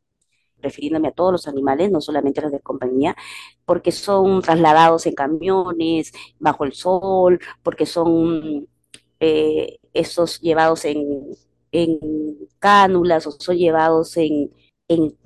refiriéndome 0.62 1.08
a 1.08 1.12
todos 1.12 1.32
los 1.32 1.48
animales, 1.48 1.90
no 1.90 2.00
solamente 2.00 2.40
a 2.40 2.44
los 2.44 2.52
de 2.52 2.60
compañía, 2.60 3.16
porque 3.64 3.92
son 3.92 4.42
trasladados 4.42 5.06
en 5.06 5.14
camiones, 5.14 6.12
bajo 6.38 6.64
el 6.64 6.72
sol, 6.72 7.40
porque 7.62 7.84
son 7.86 8.68
eh, 9.20 9.78
esos 9.92 10.40
llevados 10.40 10.84
en, 10.84 11.36
en 11.72 11.98
cánulas 12.58 13.26
o 13.26 13.32
son 13.32 13.56
llevados 13.56 14.16
en, 14.16 14.52
en 14.88 15.16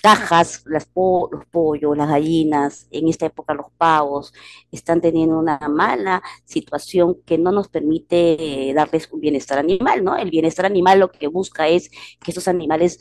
cajas, 0.00 0.62
las 0.66 0.88
los 0.94 1.46
pollos, 1.50 1.96
las 1.96 2.08
gallinas, 2.08 2.86
en 2.90 3.08
esta 3.08 3.26
época 3.26 3.54
los 3.54 3.66
pavos, 3.76 4.32
están 4.70 5.00
teniendo 5.00 5.38
una 5.38 5.58
mala 5.68 6.22
situación 6.44 7.16
que 7.24 7.38
no 7.38 7.52
nos 7.52 7.68
permite 7.68 8.72
darles 8.74 9.08
un 9.12 9.20
bienestar 9.20 9.58
animal, 9.58 10.04
¿no? 10.04 10.16
El 10.16 10.30
bienestar 10.30 10.66
animal 10.66 11.00
lo 11.00 11.10
que 11.10 11.26
busca 11.28 11.68
es 11.68 11.90
que 12.20 12.30
esos 12.30 12.48
animales 12.48 12.98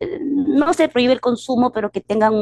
no 0.00 0.74
se 0.74 0.88
prohíbe 0.88 1.12
el 1.12 1.20
consumo, 1.20 1.72
pero 1.72 1.90
que 1.90 2.00
tengan 2.00 2.32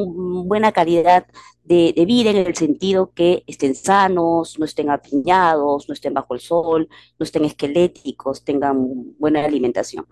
buena 0.47 0.73
calidad 0.73 1.27
de, 1.65 1.93
vida 2.07 2.31
en 2.31 2.37
el 2.37 2.55
sentido 2.55 3.13
que 3.15 3.43
estén 3.47 3.75
sanos, 3.75 4.59
no 4.59 4.65
estén 4.65 4.91
apiñados, 4.91 5.89
no 5.89 5.95
estén 5.95 6.13
bajo 6.15 6.35
el 6.35 6.41
sol, 6.41 6.89
no 7.19 7.25
estén 7.25 7.45
esqueléticos, 7.45 8.45
tengan 8.45 9.17
buena 9.19 9.45
alimentación. 9.45 10.07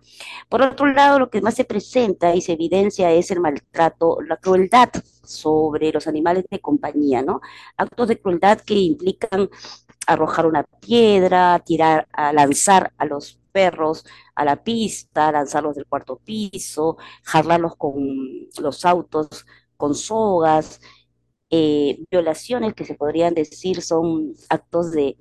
Por 0.48 0.62
otro 0.62 0.86
lado, 0.86 1.18
lo 1.18 1.30
que 1.30 1.42
más 1.42 1.54
se 1.54 1.64
presenta 1.64 2.34
y 2.34 2.40
se 2.40 2.52
evidencia 2.52 3.10
es 3.12 3.30
el 3.30 3.40
maltrato, 3.40 4.18
la 4.22 4.36
crueldad 4.36 4.90
sobre 5.24 5.92
los 5.92 6.06
animales 6.06 6.44
de 6.50 6.60
compañía, 6.60 7.22
¿no? 7.22 7.40
Actos 7.76 8.08
de 8.08 8.20
crueldad 8.20 8.60
que 8.60 8.74
implican 8.74 9.50
arrojar 10.06 10.46
una 10.46 10.64
piedra, 10.64 11.58
tirar, 11.64 12.08
lanzar 12.32 12.92
a 12.98 13.04
los 13.04 13.41
perros 13.52 14.04
a 14.34 14.44
la 14.44 14.62
pista, 14.64 15.30
lanzarlos 15.32 15.76
del 15.76 15.86
cuarto 15.86 16.18
piso, 16.18 16.96
jalarlos 17.24 17.76
con 17.76 17.94
los 18.60 18.84
autos 18.84 19.46
con 19.76 19.94
sogas, 19.94 20.80
eh, 21.50 21.98
violaciones 22.10 22.74
que 22.74 22.84
se 22.84 22.94
podrían 22.94 23.34
decir 23.34 23.82
son 23.82 24.32
actos 24.48 24.92
de 24.92 25.18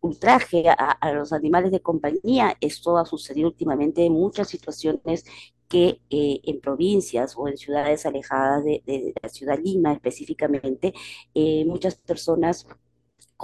ultraje 0.00 0.68
a, 0.68 1.12
los 1.12 1.32
animales 1.32 1.72
de 1.72 1.80
compañía. 1.80 2.56
Esto 2.60 2.98
ha 2.98 3.06
sucedido 3.06 3.48
últimamente 3.48 4.04
en 4.04 4.12
muchas 4.12 4.48
situaciones 4.48 5.24
que 5.68 6.00
eh, 6.10 6.40
en 6.44 6.60
provincias 6.60 7.34
o 7.36 7.48
en 7.48 7.56
ciudades 7.56 8.06
alejadas 8.06 8.64
de, 8.64 8.82
de 8.86 9.14
la 9.22 9.28
ciudad 9.28 9.58
Lima 9.62 9.92
específicamente, 9.92 10.94
eh, 11.34 11.64
muchas 11.66 11.96
personas 11.96 12.66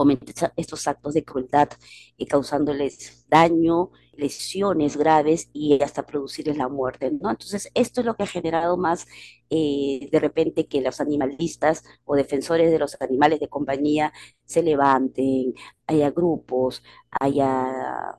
cometen 0.01 0.35
estos 0.57 0.89
actos 0.89 1.13
de 1.13 1.25
crueldad, 1.25 1.69
eh, 2.17 2.27
causándoles 2.27 3.27
daño, 3.29 3.91
lesiones 4.15 4.97
graves 4.97 5.51
y 5.53 5.83
hasta 5.83 6.07
producirles 6.07 6.57
la 6.57 6.69
muerte, 6.69 7.11
¿no? 7.11 7.29
Entonces, 7.31 7.71
esto 7.75 8.01
es 8.01 8.07
lo 8.07 8.17
que 8.17 8.23
ha 8.23 8.27
generado 8.27 8.79
más 8.79 9.07
eh, 9.51 10.09
de 10.11 10.21
repente 10.21 10.67
que 10.67 10.81
los 10.81 11.03
animalistas 11.03 11.85
o 12.07 12.17
defensores 12.17 12.71
de 12.71 12.79
los 12.79 12.97
animales 13.03 13.41
de 13.41 13.49
compañía 13.49 14.11
se 14.47 14.63
levanten, 14.63 15.53
haya 15.87 16.11
grupos, 16.11 16.83
haya 17.21 18.17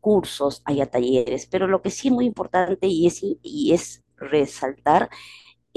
cursos, 0.00 0.62
haya 0.64 0.86
talleres, 0.86 1.46
pero 1.48 1.66
lo 1.66 1.82
que 1.82 1.90
sí 1.90 2.08
es 2.08 2.14
muy 2.14 2.26
importante 2.26 2.86
y 2.86 3.08
es, 3.08 3.20
y 3.42 3.72
es 3.74 4.04
resaltar 4.16 5.10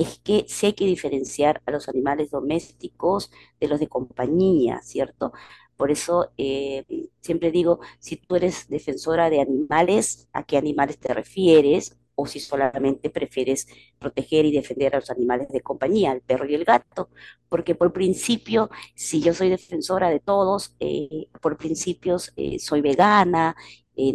es 0.01 0.19
que 0.19 0.45
sí 0.47 0.67
hay 0.67 0.73
que 0.73 0.85
diferenciar 0.85 1.61
a 1.65 1.71
los 1.71 1.89
animales 1.89 2.31
domésticos 2.31 3.31
de 3.59 3.67
los 3.67 3.79
de 3.79 3.87
compañía, 3.87 4.81
¿cierto? 4.83 5.33
Por 5.77 5.91
eso 5.91 6.31
eh, 6.37 6.85
siempre 7.21 7.51
digo, 7.51 7.79
si 7.99 8.17
tú 8.17 8.35
eres 8.35 8.67
defensora 8.69 9.29
de 9.29 9.41
animales, 9.41 10.27
¿a 10.33 10.43
qué 10.43 10.57
animales 10.57 10.99
te 10.99 11.13
refieres? 11.13 11.97
O 12.15 12.27
si 12.27 12.39
solamente 12.41 13.09
prefieres 13.09 13.67
proteger 13.97 14.45
y 14.45 14.51
defender 14.51 14.93
a 14.95 14.99
los 14.99 15.09
animales 15.09 15.47
de 15.49 15.61
compañía, 15.61 16.11
el 16.11 16.21
perro 16.21 16.45
y 16.49 16.55
el 16.55 16.65
gato. 16.65 17.09
Porque 17.47 17.75
por 17.75 17.93
principio, 17.93 18.69
si 18.95 19.21
yo 19.21 19.33
soy 19.33 19.49
defensora 19.49 20.09
de 20.09 20.19
todos, 20.19 20.75
eh, 20.79 21.27
por 21.41 21.57
principios 21.57 22.33
eh, 22.35 22.59
soy 22.59 22.81
vegana, 22.81 23.55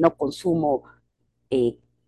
no 0.00 0.17
consumo 0.17 0.83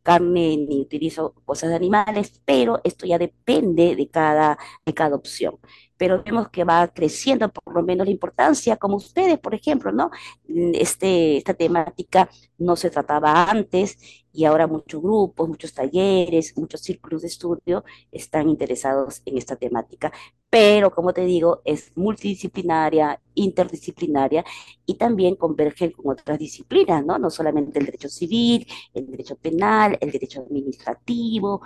carne 0.06 0.56
ni 0.56 0.80
utilizo 0.80 1.34
cosas 1.44 1.70
de 1.70 1.76
animales, 1.76 2.40
pero 2.44 2.80
esto 2.84 3.06
ya 3.06 3.18
depende 3.18 3.96
de 3.96 4.08
cada, 4.08 4.56
de 4.86 4.94
cada 4.94 5.16
opción. 5.16 5.58
Pero 5.96 6.22
vemos 6.22 6.48
que 6.50 6.64
va 6.64 6.88
creciendo 6.88 7.50
por 7.50 7.74
lo 7.74 7.82
menos 7.82 8.06
la 8.06 8.12
importancia, 8.12 8.76
como 8.76 8.96
ustedes, 8.96 9.38
por 9.38 9.54
ejemplo, 9.54 9.92
¿no? 9.92 10.10
Este, 10.48 11.36
esta 11.38 11.54
temática 11.54 12.28
no 12.58 12.76
se 12.76 12.90
trataba 12.90 13.50
antes 13.50 13.98
y 14.32 14.44
ahora 14.44 14.66
muchos 14.66 15.00
grupos, 15.02 15.48
muchos 15.48 15.72
talleres, 15.72 16.56
muchos 16.56 16.82
círculos 16.82 17.22
de 17.22 17.28
estudio 17.28 17.84
están 18.12 18.48
interesados 18.50 19.22
en 19.24 19.38
esta 19.38 19.56
temática. 19.56 20.12
Pero, 20.50 20.90
como 20.90 21.12
te 21.12 21.24
digo, 21.24 21.62
es 21.64 21.96
multidisciplinaria, 21.96 23.20
interdisciplinaria 23.34 24.44
y 24.84 24.94
también 24.94 25.36
convergen 25.36 25.90
con 25.92 26.12
otras 26.12 26.38
disciplinas, 26.38 27.04
¿no? 27.04 27.18
No 27.18 27.30
solamente 27.30 27.78
el 27.78 27.86
derecho 27.86 28.08
civil, 28.08 28.66
el 28.94 29.06
derecho 29.06 29.36
penal, 29.36 29.98
el 30.00 30.10
derecho 30.10 30.40
administrativo, 30.42 31.62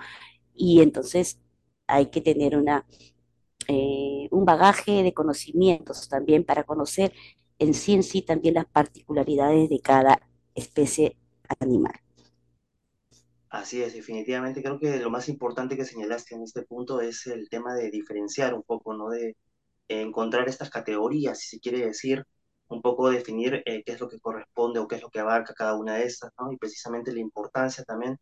y 0.55 0.81
entonces 0.83 1.39
hay 1.87 2.07
que 2.07 2.21
tener 2.21 2.57
una, 2.57 2.87
eh, 3.69 4.29
un 4.31 4.45
bagaje 4.45 5.03
de 5.03 5.15
conocimientos 5.15 6.09
también 6.09 6.45
para 6.45 6.65
conocer 6.65 7.13
en 7.59 7.75
sí 7.75 7.95
en 7.95 8.03
sí 8.03 8.23
también 8.23 8.55
las 8.55 8.67
particularidades 8.67 9.69
de 9.69 9.81
cada 9.81 10.21
especie 10.55 11.17
animal. 11.61 11.93
Así 13.51 13.83
es, 13.83 13.95
definitivamente 13.95 14.63
creo 14.63 14.79
que 14.79 14.99
lo 14.99 15.11
más 15.11 15.29
importante 15.29 15.77
que 15.77 15.85
señalaste 15.85 16.35
en 16.37 16.43
este 16.43 16.63
punto 16.63 17.01
es 17.01 17.27
el 17.27 17.49
tema 17.49 17.75
de 17.75 17.91
diferenciar 17.91 18.55
un 18.55 18.63
poco, 18.63 18.95
¿no? 18.95 19.11
De 19.11 19.37
encontrar 19.89 20.49
estas 20.49 20.71
categorías, 20.71 21.39
si 21.41 21.57
se 21.57 21.61
quiere 21.61 21.85
decir, 21.85 22.25
un 22.69 22.81
poco 22.81 23.11
definir 23.11 23.63
eh, 23.67 23.83
qué 23.85 23.93
es 23.93 24.01
lo 24.01 24.09
que 24.09 24.21
corresponde 24.21 24.79
o 24.79 24.87
qué 24.87 24.97
es 24.97 25.03
lo 25.03 25.11
que 25.11 25.19
abarca 25.21 25.53
cada 25.55 25.77
una 25.77 25.97
de 25.97 26.05
estas. 26.05 26.31
Y 26.53 26.57
precisamente 26.57 27.13
la 27.13 27.21
importancia 27.21 27.85
también 27.85 28.19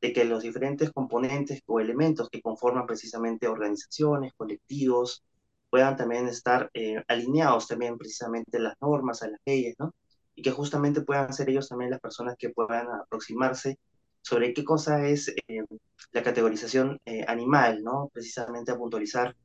de 0.00 0.12
que 0.12 0.24
los 0.24 0.42
diferentes 0.42 0.92
componentes 0.92 1.62
o 1.66 1.80
elementos 1.80 2.28
que 2.30 2.40
conforman 2.40 2.86
precisamente 2.86 3.48
organizaciones, 3.48 4.32
colectivos, 4.36 5.24
puedan 5.70 5.96
también 5.96 6.28
estar 6.28 6.70
eh, 6.74 7.02
alineados 7.08 7.68
también 7.68 7.98
precisamente 7.98 8.58
las 8.58 8.74
normas, 8.80 9.22
a 9.22 9.28
las 9.28 9.40
leyes, 9.44 9.76
¿no? 9.78 9.94
Y 10.34 10.42
que 10.42 10.50
justamente 10.50 11.02
puedan 11.02 11.32
ser 11.32 11.50
ellos 11.50 11.68
también 11.68 11.90
las 11.90 12.00
personas 12.00 12.36
que 12.38 12.50
puedan 12.50 12.88
aproximarse 12.90 13.78
sobre 14.22 14.52
qué 14.54 14.64
cosa 14.64 15.06
es 15.06 15.28
eh, 15.48 15.64
la 16.12 16.22
categorización 16.22 16.98
eh, 17.04 17.24
animal, 17.28 17.82
¿no? 17.82 18.10
Precisamente 18.12 18.72
a 18.72 18.76
puntualizar 18.76 19.36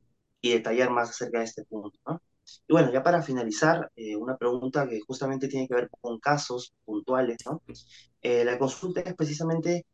y 0.42 0.52
detallar 0.54 0.92
más 0.92 1.10
acerca 1.10 1.40
de 1.40 1.46
este 1.46 1.64
punto, 1.66 1.98
¿no? 2.08 2.22
Y 2.68 2.74
bueno, 2.74 2.92
ya 2.92 3.02
para 3.02 3.22
finalizar, 3.22 3.90
una 4.20 4.36
pregunta 4.38 4.88
que 4.88 5.00
justamente 5.00 5.48
tiene 5.48 5.66
que 5.66 5.76
ver 5.76 5.90
con 6.02 6.20
casos 6.20 6.74
puntuales, 6.84 7.38
¿no? 7.46 7.62
la 8.22 8.60
consulta 8.60 9.00
es 9.00 9.16
precisamente, 9.16 9.86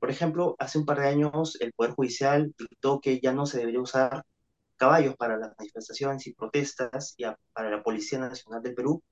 por 0.00 0.10
ejemplo, 0.10 0.56
hace 0.58 0.78
un 0.78 0.86
par 0.86 1.00
de 1.00 1.08
años 1.08 1.56
el 1.60 1.72
Poder 1.72 1.92
Judicial 1.92 2.54
dictó 2.58 3.00
que 3.00 3.20
ya 3.20 3.32
no 3.32 3.46
se 3.46 3.58
debería 3.58 3.80
usar 3.80 4.24
caballos 4.76 5.16
para 5.16 5.36
las 5.38 5.52
manifestaciones 5.58 6.26
y 6.26 6.34
protestas 6.34 7.14
y 7.16 7.24
a, 7.24 7.38
para 7.52 7.70
la 7.70 7.82
Policía 7.82 8.18
Nacional 8.18 8.62
del 8.62 8.74
Perú, 8.74 9.02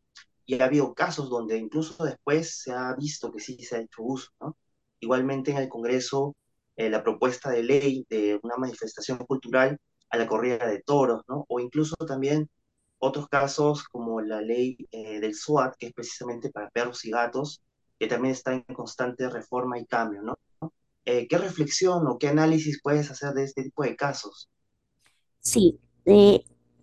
y 0.44 0.60
ha 0.60 0.64
habido 0.64 0.94
casos 0.94 1.30
donde 1.30 1.56
incluso 1.56 2.04
después 2.04 2.60
se 2.62 2.72
ha 2.72 2.92
visto 2.96 3.30
que 3.30 3.40
sí 3.40 3.56
se 3.64 3.76
ha 3.76 3.80
hecho 3.80 4.02
uso, 4.02 4.30
¿no? 4.40 4.56
Igualmente 4.98 5.52
en 5.52 5.58
el 5.58 5.68
Congreso, 5.68 6.34
eh, 6.74 6.90
la 6.90 7.04
propuesta 7.04 7.50
de 7.50 7.62
ley 7.62 8.04
de 8.10 8.40
una 8.42 8.56
manifestación 8.56 9.18
cultural 9.18 9.78
a 10.10 10.16
la 10.18 10.26
corrida 10.26 10.66
de 10.66 10.82
toros, 10.82 11.22
¿no? 11.28 11.44
O 11.48 11.60
incluso 11.60 11.94
también 11.96 12.50
otros 12.98 13.28
casos 13.28 13.84
como 13.84 14.20
la 14.22 14.40
ley 14.40 14.76
eh, 14.90 15.20
del 15.20 15.36
SWAT, 15.36 15.76
que 15.78 15.86
es 15.88 15.92
precisamente 15.92 16.50
para 16.50 16.70
perros 16.70 17.04
y 17.04 17.10
gatos, 17.12 17.62
que 17.98 18.08
también 18.08 18.32
está 18.32 18.52
en 18.52 18.62
constante 18.62 19.30
reforma 19.30 19.78
y 19.78 19.86
cambio, 19.86 20.20
¿no? 20.22 20.38
Eh, 21.04 21.26
¿Qué 21.28 21.36
reflexión 21.38 22.06
o 22.08 22.18
qué 22.18 22.28
análisis 22.28 22.80
puedes 22.82 23.10
hacer 23.10 23.34
de 23.34 23.44
este 23.44 23.62
tipo 23.64 23.82
de 23.84 23.96
casos? 23.96 24.48
Sí, 25.40 25.78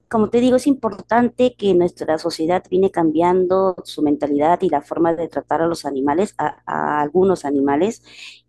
como 0.09 0.29
te 0.29 0.39
digo, 0.39 0.55
es 0.55 0.67
importante 0.67 1.55
que 1.57 1.73
nuestra 1.73 2.17
sociedad 2.17 2.63
viene 2.69 2.91
cambiando 2.91 3.75
su 3.83 4.01
mentalidad 4.01 4.61
y 4.61 4.69
la 4.69 4.81
forma 4.81 5.13
de 5.13 5.27
tratar 5.27 5.61
a 5.61 5.67
los 5.67 5.85
animales, 5.85 6.33
a, 6.37 7.01
algunos 7.01 7.43
animales, 7.45 8.01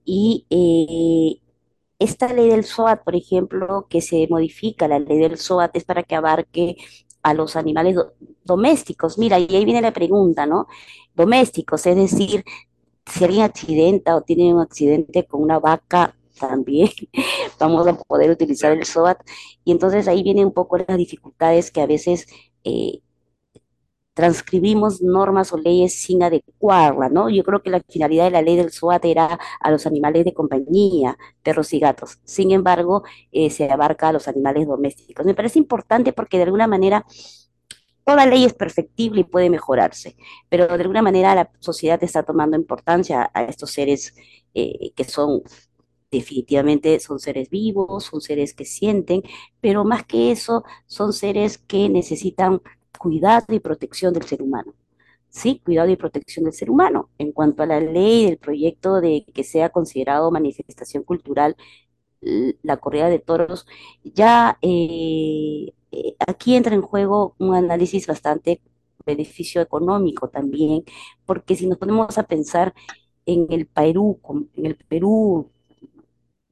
y 0.05 0.47
eh, 0.51 1.43
esta 1.99 2.33
ley 2.33 2.49
del 2.51 2.65
SOAT, 2.65 3.03
por 3.05 3.17
ejemplo, 3.17 3.87
que 3.91 4.01
se 4.03 4.27
modifica, 4.31 4.87
la 4.89 5.01
ley 5.01 5.19
del 5.19 5.37
SOAT 5.39 5.77
es 5.77 5.85
para 5.85 6.03
que 6.05 6.15
abarque 6.17 6.77
a 7.23 7.35
los 7.35 7.57
animales 7.57 7.97
do- 7.97 8.15
domésticos. 8.45 9.19
Mira, 9.19 9.39
y 9.41 9.49
ahí 9.57 9.65
viene 9.65 9.83
la 9.83 9.93
pregunta, 9.93 10.47
¿no? 10.47 10.69
Domésticos, 11.15 11.87
es 11.87 11.97
decir, 11.97 12.45
si 13.11 13.25
alguien 13.25 13.43
accidenta 13.45 14.17
o 14.17 14.23
tiene 14.23 14.55
un 14.55 14.61
accidente 14.61 15.27
con 15.27 15.43
una 15.43 15.59
vaca, 15.59 16.15
también 16.39 16.89
vamos 17.61 17.87
a 17.87 17.95
poder 17.95 18.31
utilizar 18.31 18.73
el 18.73 18.85
SOAT. 18.85 19.19
Y 19.65 19.73
entonces 19.73 20.09
ahí 20.09 20.23
vienen 20.23 20.47
un 20.47 20.53
poco 20.55 20.79
las 20.79 20.97
dificultades 20.97 21.71
que 21.71 21.81
a 21.83 21.87
veces 21.87 22.27
eh, 22.65 23.01
transcribimos 24.15 25.01
normas 25.01 25.53
o 25.53 25.59
leyes 25.59 25.95
sin 25.95 26.23
adecuarla, 26.25 27.09
¿no? 27.09 27.31
Yo 27.31 27.45
creo 27.45 27.63
que 27.63 27.71
la 27.71 27.81
finalidad 27.89 28.25
de 28.25 28.31
la 28.33 28.43
ley 28.43 28.57
del 28.57 28.73
SOAT 28.73 29.05
era 29.05 29.39
a 29.61 29.71
los 29.71 29.87
animales 29.87 30.25
de 30.25 30.35
compañía, 30.35 31.17
perros 31.43 31.73
y 31.73 31.79
gatos. 31.79 32.19
Sin 32.25 32.51
embargo, 32.51 33.05
eh, 33.31 33.49
se 33.51 33.71
abarca 33.71 34.09
a 34.09 34.13
los 34.13 34.27
animales 34.27 34.67
domésticos. 34.67 35.25
Me 35.25 35.35
parece 35.35 35.61
importante 35.61 36.13
porque 36.13 36.37
de 36.37 36.45
alguna 36.45 36.67
manera 36.67 37.07
toda 38.09 38.25
ley 38.27 38.45
es 38.45 38.55
perfectible 38.55 39.21
y 39.21 39.25
puede 39.25 39.51
mejorarse, 39.51 40.17
pero 40.49 40.67
de 40.67 40.83
alguna 40.83 41.03
manera 41.03 41.35
la 41.35 41.51
sociedad 41.61 42.03
está 42.03 42.23
tomando 42.23 42.57
importancia 42.57 43.31
a 43.35 43.45
estos 43.45 43.71
seres 43.71 44.15
eh, 44.55 44.93
que 44.97 45.05
son 45.05 45.43
definitivamente 46.11 47.01
son 47.01 47.19
seres 47.19 47.51
vivos, 47.51 48.05
son 48.05 48.23
seres 48.23 48.55
que 48.55 48.65
sienten, 48.65 49.23
pero 49.61 49.85
más 49.85 50.07
que 50.07 50.31
eso, 50.33 50.65
son 50.87 51.13
seres 51.13 51.59
que 51.59 51.91
necesitan 51.91 52.63
cuidado 52.99 53.55
y 53.55 53.61
protección 53.61 54.15
del 54.15 54.25
ser 54.25 54.43
humano. 54.43 54.73
Sí, 55.29 55.61
cuidado 55.63 55.91
y 55.91 55.97
protección 55.97 56.45
del 56.47 56.55
ser 56.55 56.71
humano. 56.71 57.11
En 57.19 57.33
cuanto 57.33 57.63
a 57.63 57.67
la 57.67 57.81
ley 57.81 58.25
del 58.25 58.39
proyecto 58.39 59.01
de 59.03 59.27
que 59.35 59.45
sea 59.45 59.69
considerado 59.71 60.31
manifestación 60.31 61.03
cultural 61.05 61.57
la 62.63 62.77
corrida 62.79 63.09
de 63.09 63.19
toros, 63.19 63.67
ya 64.05 64.59
eh, 64.63 65.73
eh, 65.93 66.15
aquí 66.27 66.55
entra 66.57 66.75
en 66.75 66.83
juego 66.83 67.35
un 67.39 67.55
análisis 67.55 68.07
bastante 68.07 68.61
beneficio 69.07 69.61
económico 69.63 70.29
también, 70.29 70.85
porque 71.27 71.57
si 71.57 71.67
nos 71.67 71.79
ponemos 71.79 72.19
a 72.19 72.25
pensar 72.25 72.75
en 73.27 73.47
el 73.51 73.67
Perú, 73.67 74.21
en 74.57 74.67
el 74.67 74.77
Perú 74.77 75.51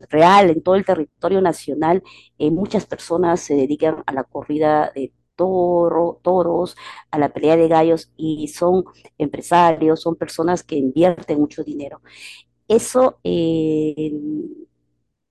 real, 0.01 0.51
en 0.51 0.63
todo 0.63 0.75
el 0.77 0.85
territorio 0.85 1.41
nacional, 1.41 2.03
eh, 2.39 2.51
muchas 2.51 2.87
personas 2.87 3.41
se 3.41 3.55
dedican 3.55 4.03
a 4.07 4.13
la 4.13 4.25
corrida 4.25 4.93
de 4.95 5.13
toro, 5.37 6.21
toros, 6.23 6.77
a 7.11 7.19
la 7.19 7.31
pelea 7.33 7.57
de 7.57 7.69
gallos 7.69 8.11
y 8.17 8.49
son 8.49 8.85
empresarios, 9.19 10.01
son 10.01 10.17
personas 10.17 10.63
que 10.63 10.77
invierten 10.77 11.39
mucho 11.41 11.63
dinero. 11.65 12.01
Eso 12.69 13.19
eh, 13.25 14.13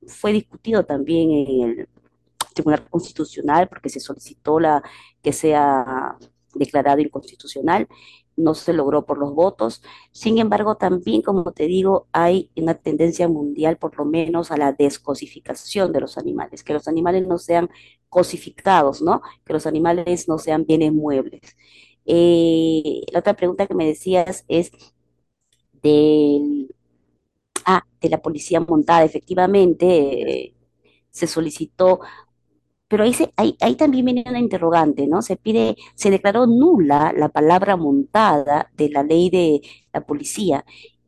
fue 0.07 0.33
discutido 0.33 0.85
también 0.85 1.31
en 1.31 1.69
el 1.79 1.89
Tribunal 2.55 2.89
Constitucional 2.89 3.67
porque 3.69 3.89
se 3.89 3.99
solicitó 3.99 4.59
la, 4.59 4.81
que 5.21 5.33
sea 5.33 6.17
declarado 6.55 7.01
inconstitucional, 7.01 7.87
no 8.37 8.53
se 8.53 8.73
logró 8.73 9.05
por 9.05 9.17
los 9.17 9.33
votos. 9.33 9.81
Sin 10.11 10.37
embargo, 10.39 10.75
también, 10.77 11.21
como 11.21 11.51
te 11.51 11.67
digo, 11.67 12.07
hay 12.11 12.49
una 12.55 12.73
tendencia 12.75 13.27
mundial, 13.27 13.77
por 13.77 13.97
lo 13.97 14.05
menos, 14.05 14.51
a 14.51 14.57
la 14.57 14.73
descosificación 14.73 15.91
de 15.91 16.01
los 16.01 16.17
animales, 16.17 16.63
que 16.63 16.73
los 16.73 16.87
animales 16.87 17.27
no 17.27 17.37
sean 17.37 17.69
cosificados, 18.09 19.01
¿no? 19.01 19.21
Que 19.45 19.53
los 19.53 19.67
animales 19.67 20.27
no 20.27 20.37
sean 20.37 20.65
bienes 20.65 20.93
muebles. 20.93 21.55
Eh, 22.05 23.01
la 23.11 23.19
otra 23.19 23.35
pregunta 23.35 23.67
que 23.67 23.75
me 23.75 23.85
decías 23.87 24.45
es 24.47 24.71
del, 25.81 26.73
ah, 27.65 27.85
de 28.01 28.09
la 28.09 28.21
policía 28.21 28.59
montada. 28.59 29.03
Efectivamente, 29.03 30.45
eh, 30.47 30.55
se 31.11 31.27
solicitó 31.27 32.01
pero 32.87 33.03
ahí, 33.03 33.13
se, 33.13 33.33
ahí, 33.37 33.75
también 33.75 34.05
viene 34.05 34.23
una 34.27 34.39
interrogante, 34.39 35.07
¿no? 35.07 35.21
Se 35.21 35.37
pide, 35.37 35.75
se 35.95 36.11
declaró 36.11 36.45
nula 36.47 37.13
la 37.17 37.29
palabra 37.29 37.75
montada 37.77 38.69
de 38.77 38.89
la 38.89 39.03
ley 39.03 39.29
de 39.29 39.61
la 39.93 40.01
policía. 40.05 40.65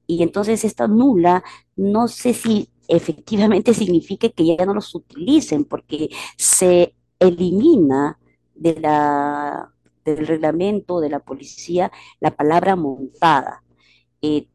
Y 0.07 0.23
entonces 0.23 0.63
esta 0.65 0.87
nula, 0.87 1.43
no 1.75 2.07
sé 2.07 2.33
si 2.33 2.69
efectivamente 2.87 3.73
significa 3.75 4.29
que 4.29 4.45
ya 4.57 4.65
no 4.65 4.73
los 4.73 4.93
utilicen, 4.95 5.65
porque 5.65 6.09
se 6.37 6.95
elimina 7.19 8.19
de 8.55 8.79
la, 8.79 9.71
del 10.05 10.27
reglamento 10.27 10.99
de 10.99 11.09
la 11.09 11.19
policía 11.19 11.91
la 12.19 12.31
palabra 12.35 12.75
montada. 12.75 13.63
Eh, 14.21 14.47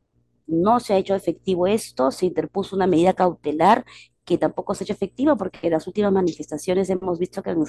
no 0.46 0.80
se 0.80 0.94
ha 0.94 0.98
hecho 0.98 1.14
efectivo 1.14 1.66
esto, 1.66 2.10
se 2.10 2.26
interpuso 2.26 2.76
una 2.76 2.86
medida 2.86 3.14
cautelar 3.14 3.84
que 4.24 4.38
tampoco 4.38 4.74
se 4.74 4.82
ha 4.82 4.86
hecho 4.86 4.92
efectiva 4.92 5.36
porque 5.36 5.58
en 5.62 5.72
las 5.72 5.86
últimas 5.86 6.12
manifestaciones 6.12 6.90
hemos 6.90 7.18
visto 7.18 7.42
que 7.42 7.50
han, 7.50 7.64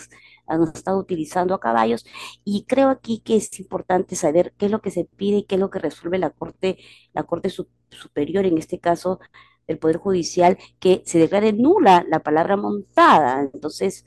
han, 0.47 0.63
estado 0.63 0.99
utilizando 0.99 1.53
a 1.55 1.59
caballos 1.59 2.05
y 2.43 2.65
creo 2.65 2.89
aquí 2.89 3.19
que 3.19 3.35
es 3.37 3.59
importante 3.59 4.15
saber 4.15 4.53
qué 4.57 4.67
es 4.67 4.71
lo 4.71 4.81
que 4.81 4.91
se 4.91 5.05
pide 5.05 5.37
y 5.39 5.43
qué 5.45 5.55
es 5.55 5.61
lo 5.61 5.69
que 5.69 5.79
resuelve 5.79 6.17
la 6.19 6.29
Corte, 6.31 6.77
la 7.13 7.23
Corte 7.23 7.49
Superior, 7.49 8.45
en 8.45 8.57
este 8.57 8.79
caso 8.79 9.19
del 9.67 9.79
Poder 9.79 9.97
Judicial, 9.97 10.57
que 10.79 11.03
se 11.05 11.19
declare 11.19 11.53
nula 11.53 12.05
la 12.09 12.19
palabra 12.21 12.57
montada. 12.57 13.41
Entonces, 13.53 14.05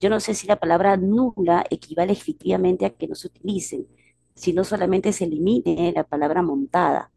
yo 0.00 0.10
no 0.10 0.20
sé 0.20 0.34
si 0.34 0.46
la 0.46 0.60
palabra 0.60 0.96
nula 0.96 1.64
equivale 1.70 2.12
efectivamente 2.12 2.84
a 2.86 2.90
que 2.90 3.08
no 3.08 3.14
se 3.14 3.28
utilicen, 3.28 3.86
sino 4.34 4.64
solamente 4.64 5.12
se 5.12 5.24
elimine 5.24 5.92
la 5.94 6.04
palabra 6.04 6.42
montada. 6.42 7.12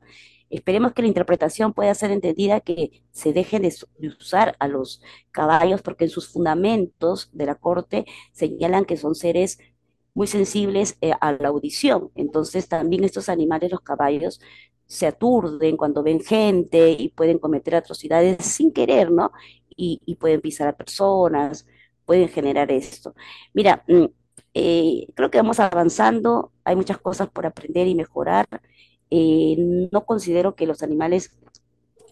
Esperemos 0.50 0.94
que 0.94 1.02
la 1.02 1.08
interpretación 1.08 1.74
pueda 1.74 1.94
ser 1.96 2.12
entendida 2.12 2.62
que 2.62 3.04
se 3.12 3.34
dejen 3.34 3.64
de, 3.64 3.74
usar 4.20 4.56
a 4.60 4.68
los 4.68 5.02
caballos 5.32 5.82
porque 5.82 6.06
en 6.06 6.10
sus 6.10 6.28
fundamentos 6.28 7.30
de 7.34 7.46
la 7.46 7.56
Corte 7.56 8.06
señalan 8.32 8.86
que 8.86 8.98
son 8.98 9.16
seres 9.16 9.60
muy 10.14 10.28
sensibles 10.28 10.98
eh, 11.02 11.14
a 11.22 11.32
la 11.34 11.50
audición. 11.50 12.12
Entonces 12.16 12.68
también 12.68 13.04
estos 13.04 13.30
animales, 13.30 13.72
los 13.72 13.82
caballos, 13.82 14.42
se 14.88 15.08
aturden 15.08 15.78
cuando 15.78 16.04
ven 16.04 16.20
gente 16.22 16.92
y 16.92 17.10
pueden 17.10 17.40
cometer 17.40 17.76
atrocidades 17.76 18.38
sin 18.46 18.74
querer, 18.74 19.12
¿no? 19.12 19.32
Y, 19.76 20.02
y 20.06 20.16
pueden 20.16 20.42
pisar 20.42 20.68
a 20.68 20.76
personas, 20.76 21.68
pueden 22.06 22.28
generar 22.30 22.72
esto. 22.72 23.14
Mira, 23.54 23.84
mm, 23.88 24.06
eh, 24.54 25.08
creo 25.16 25.30
que 25.32 25.38
vamos 25.38 25.60
avanzando, 25.60 26.52
hay 26.64 26.76
muchas 26.76 26.98
cosas 26.98 27.30
por 27.30 27.46
aprender 27.46 27.88
y 27.88 27.96
mejorar. 27.96 28.48
Eh, 29.12 29.56
no 29.92 30.06
considero 30.06 30.56
que 30.56 30.68
los 30.68 30.84
animales 30.84 31.32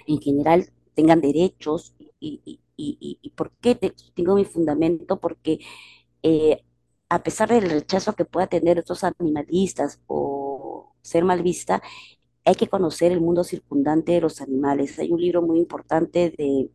en 0.08 0.20
general 0.22 0.70
tengan 0.96 1.22
derechos 1.22 1.96
y, 2.20 2.42
y, 2.46 2.60
y, 2.77 3.20
y 3.22 3.30
por 3.32 3.51
qué 3.62 3.75
tengo 4.16 4.36
mi 4.36 4.46
fundamento, 4.46 5.20
porque 5.20 5.60
eh, 6.24 6.63
a 7.10 7.24
pesar 7.24 7.50
del 7.50 7.70
rechazo 7.70 8.13
que 8.13 8.25
pueda 8.25 8.48
tener 8.48 8.80
otros 8.80 9.04
animalistas 9.04 10.01
o 10.08 10.94
ser 11.01 11.24
mal 11.25 11.44
vista, 11.44 11.81
hay 12.46 12.55
que 12.55 12.68
conocer 12.68 13.12
el 13.12 13.22
mundo 13.22 13.44
circundante 13.44 14.14
de 14.14 14.22
los 14.22 14.42
animales. 14.42 15.00
Hay 15.00 15.12
un 15.12 15.22
libro 15.22 15.42
muy 15.42 15.60
importante 15.60 16.33
de 16.38 16.72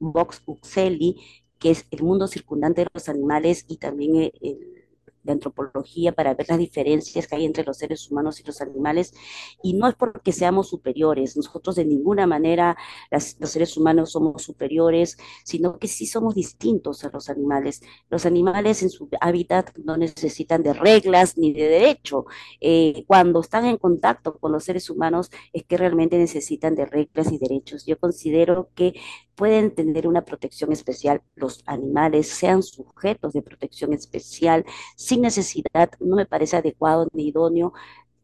Vox 0.00 0.42
Uxelli, 0.46 1.16
que 1.58 1.70
es 1.70 1.86
El 1.90 2.02
mundo 2.02 2.26
circundante 2.26 2.82
de 2.82 2.88
los 2.92 3.08
animales 3.08 3.64
y 3.68 3.76
también 3.78 4.32
el 4.40 4.81
de 5.22 5.32
antropología 5.32 6.12
para 6.12 6.34
ver 6.34 6.46
las 6.48 6.58
diferencias 6.58 7.26
que 7.26 7.36
hay 7.36 7.44
entre 7.44 7.64
los 7.64 7.78
seres 7.78 8.10
humanos 8.10 8.40
y 8.40 8.44
los 8.44 8.60
animales. 8.60 9.14
Y 9.62 9.74
no 9.74 9.88
es 9.88 9.94
porque 9.94 10.32
seamos 10.32 10.68
superiores, 10.68 11.36
nosotros 11.36 11.76
de 11.76 11.84
ninguna 11.84 12.26
manera 12.26 12.76
los 13.10 13.50
seres 13.50 13.76
humanos 13.76 14.12
somos 14.12 14.42
superiores, 14.42 15.16
sino 15.44 15.78
que 15.78 15.88
sí 15.88 16.06
somos 16.06 16.34
distintos 16.34 17.04
a 17.04 17.10
los 17.10 17.28
animales. 17.28 17.82
Los 18.10 18.26
animales 18.26 18.82
en 18.82 18.90
su 18.90 19.08
hábitat 19.20 19.70
no 19.78 19.96
necesitan 19.96 20.62
de 20.62 20.72
reglas 20.72 21.36
ni 21.38 21.52
de 21.52 21.68
derecho. 21.68 22.26
Eh, 22.60 23.04
cuando 23.06 23.40
están 23.40 23.66
en 23.66 23.76
contacto 23.78 24.38
con 24.38 24.52
los 24.52 24.64
seres 24.64 24.90
humanos 24.90 25.30
es 25.52 25.64
que 25.64 25.76
realmente 25.76 26.18
necesitan 26.18 26.74
de 26.74 26.86
reglas 26.86 27.30
y 27.32 27.38
derechos. 27.38 27.86
Yo 27.86 27.98
considero 27.98 28.70
que 28.74 28.94
pueden 29.34 29.74
tener 29.74 30.06
una 30.06 30.24
protección 30.24 30.72
especial 30.72 31.22
los 31.34 31.62
animales, 31.66 32.28
sean 32.28 32.62
sujetos 32.62 33.32
de 33.32 33.42
protección 33.42 33.92
especial, 33.92 34.64
sin 34.96 35.22
necesidad, 35.22 35.90
no 36.00 36.16
me 36.16 36.26
parece 36.26 36.56
adecuado 36.56 37.08
ni 37.12 37.28
idóneo 37.28 37.72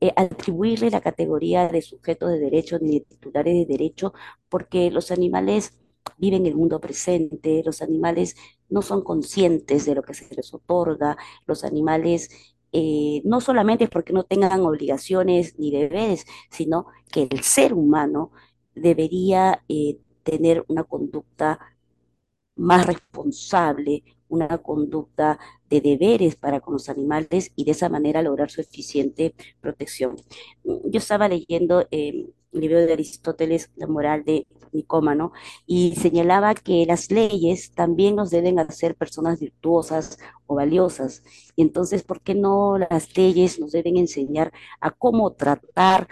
eh, 0.00 0.12
atribuirle 0.16 0.90
la 0.90 1.00
categoría 1.00 1.68
de 1.68 1.82
sujetos 1.82 2.30
de 2.30 2.38
derecho 2.38 2.78
ni 2.80 3.00
de 3.00 3.04
titulares 3.06 3.54
de 3.54 3.66
derecho, 3.66 4.12
porque 4.48 4.90
los 4.90 5.10
animales 5.10 5.76
viven 6.18 6.42
en 6.42 6.46
el 6.52 6.56
mundo 6.56 6.80
presente, 6.80 7.62
los 7.64 7.82
animales 7.82 8.36
no 8.68 8.82
son 8.82 9.02
conscientes 9.02 9.86
de 9.86 9.94
lo 9.96 10.02
que 10.02 10.14
se 10.14 10.32
les 10.34 10.54
otorga, 10.54 11.16
los 11.46 11.64
animales 11.64 12.30
eh, 12.72 13.22
no 13.24 13.40
solamente 13.40 13.84
es 13.84 13.90
porque 13.90 14.12
no 14.12 14.24
tengan 14.24 14.60
obligaciones 14.60 15.58
ni 15.58 15.70
deberes, 15.70 16.26
sino 16.50 16.86
que 17.10 17.28
el 17.30 17.42
ser 17.42 17.72
humano 17.74 18.30
debería 18.74 19.64
eh, 19.68 19.98
tener 20.30 20.64
una 20.68 20.84
conducta 20.84 21.58
más 22.56 22.86
responsable, 22.86 24.04
una 24.28 24.58
conducta 24.58 25.38
de 25.70 25.80
deberes 25.80 26.36
para 26.36 26.60
con 26.60 26.74
los 26.74 26.88
animales 26.88 27.52
y 27.56 27.64
de 27.64 27.70
esa 27.70 27.88
manera 27.88 28.20
lograr 28.20 28.50
su 28.50 28.60
eficiente 28.60 29.34
protección. 29.60 30.16
Yo 30.64 30.98
estaba 30.98 31.28
leyendo 31.28 31.86
eh, 31.90 32.26
el 32.52 32.60
libro 32.60 32.78
de 32.78 32.92
Aristóteles, 32.92 33.70
La 33.76 33.86
moral 33.86 34.24
de 34.24 34.46
Nicómano, 34.72 35.32
y 35.66 35.94
señalaba 35.96 36.54
que 36.54 36.84
las 36.86 37.10
leyes 37.10 37.72
también 37.72 38.16
nos 38.16 38.30
deben 38.30 38.58
hacer 38.58 38.96
personas 38.96 39.40
virtuosas 39.40 40.18
o 40.46 40.56
valiosas. 40.56 41.22
Y 41.56 41.62
entonces, 41.62 42.02
¿por 42.02 42.20
qué 42.20 42.34
no 42.34 42.76
las 42.78 43.16
leyes 43.16 43.60
nos 43.60 43.72
deben 43.72 43.96
enseñar 43.96 44.52
a 44.80 44.90
cómo 44.90 45.32
tratar 45.32 46.08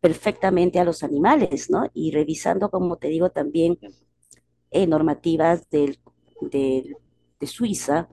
perfectamente 0.00 0.78
a 0.78 0.84
los 0.84 1.02
animales, 1.02 1.70
¿no? 1.70 1.90
Y 1.94 2.12
revisando, 2.12 2.70
como 2.70 2.96
te 2.96 3.08
digo, 3.08 3.30
también 3.30 3.78
eh, 4.70 4.86
normativas 4.86 5.68
del, 5.70 5.98
de 6.40 7.46
Suiza, 7.46 8.08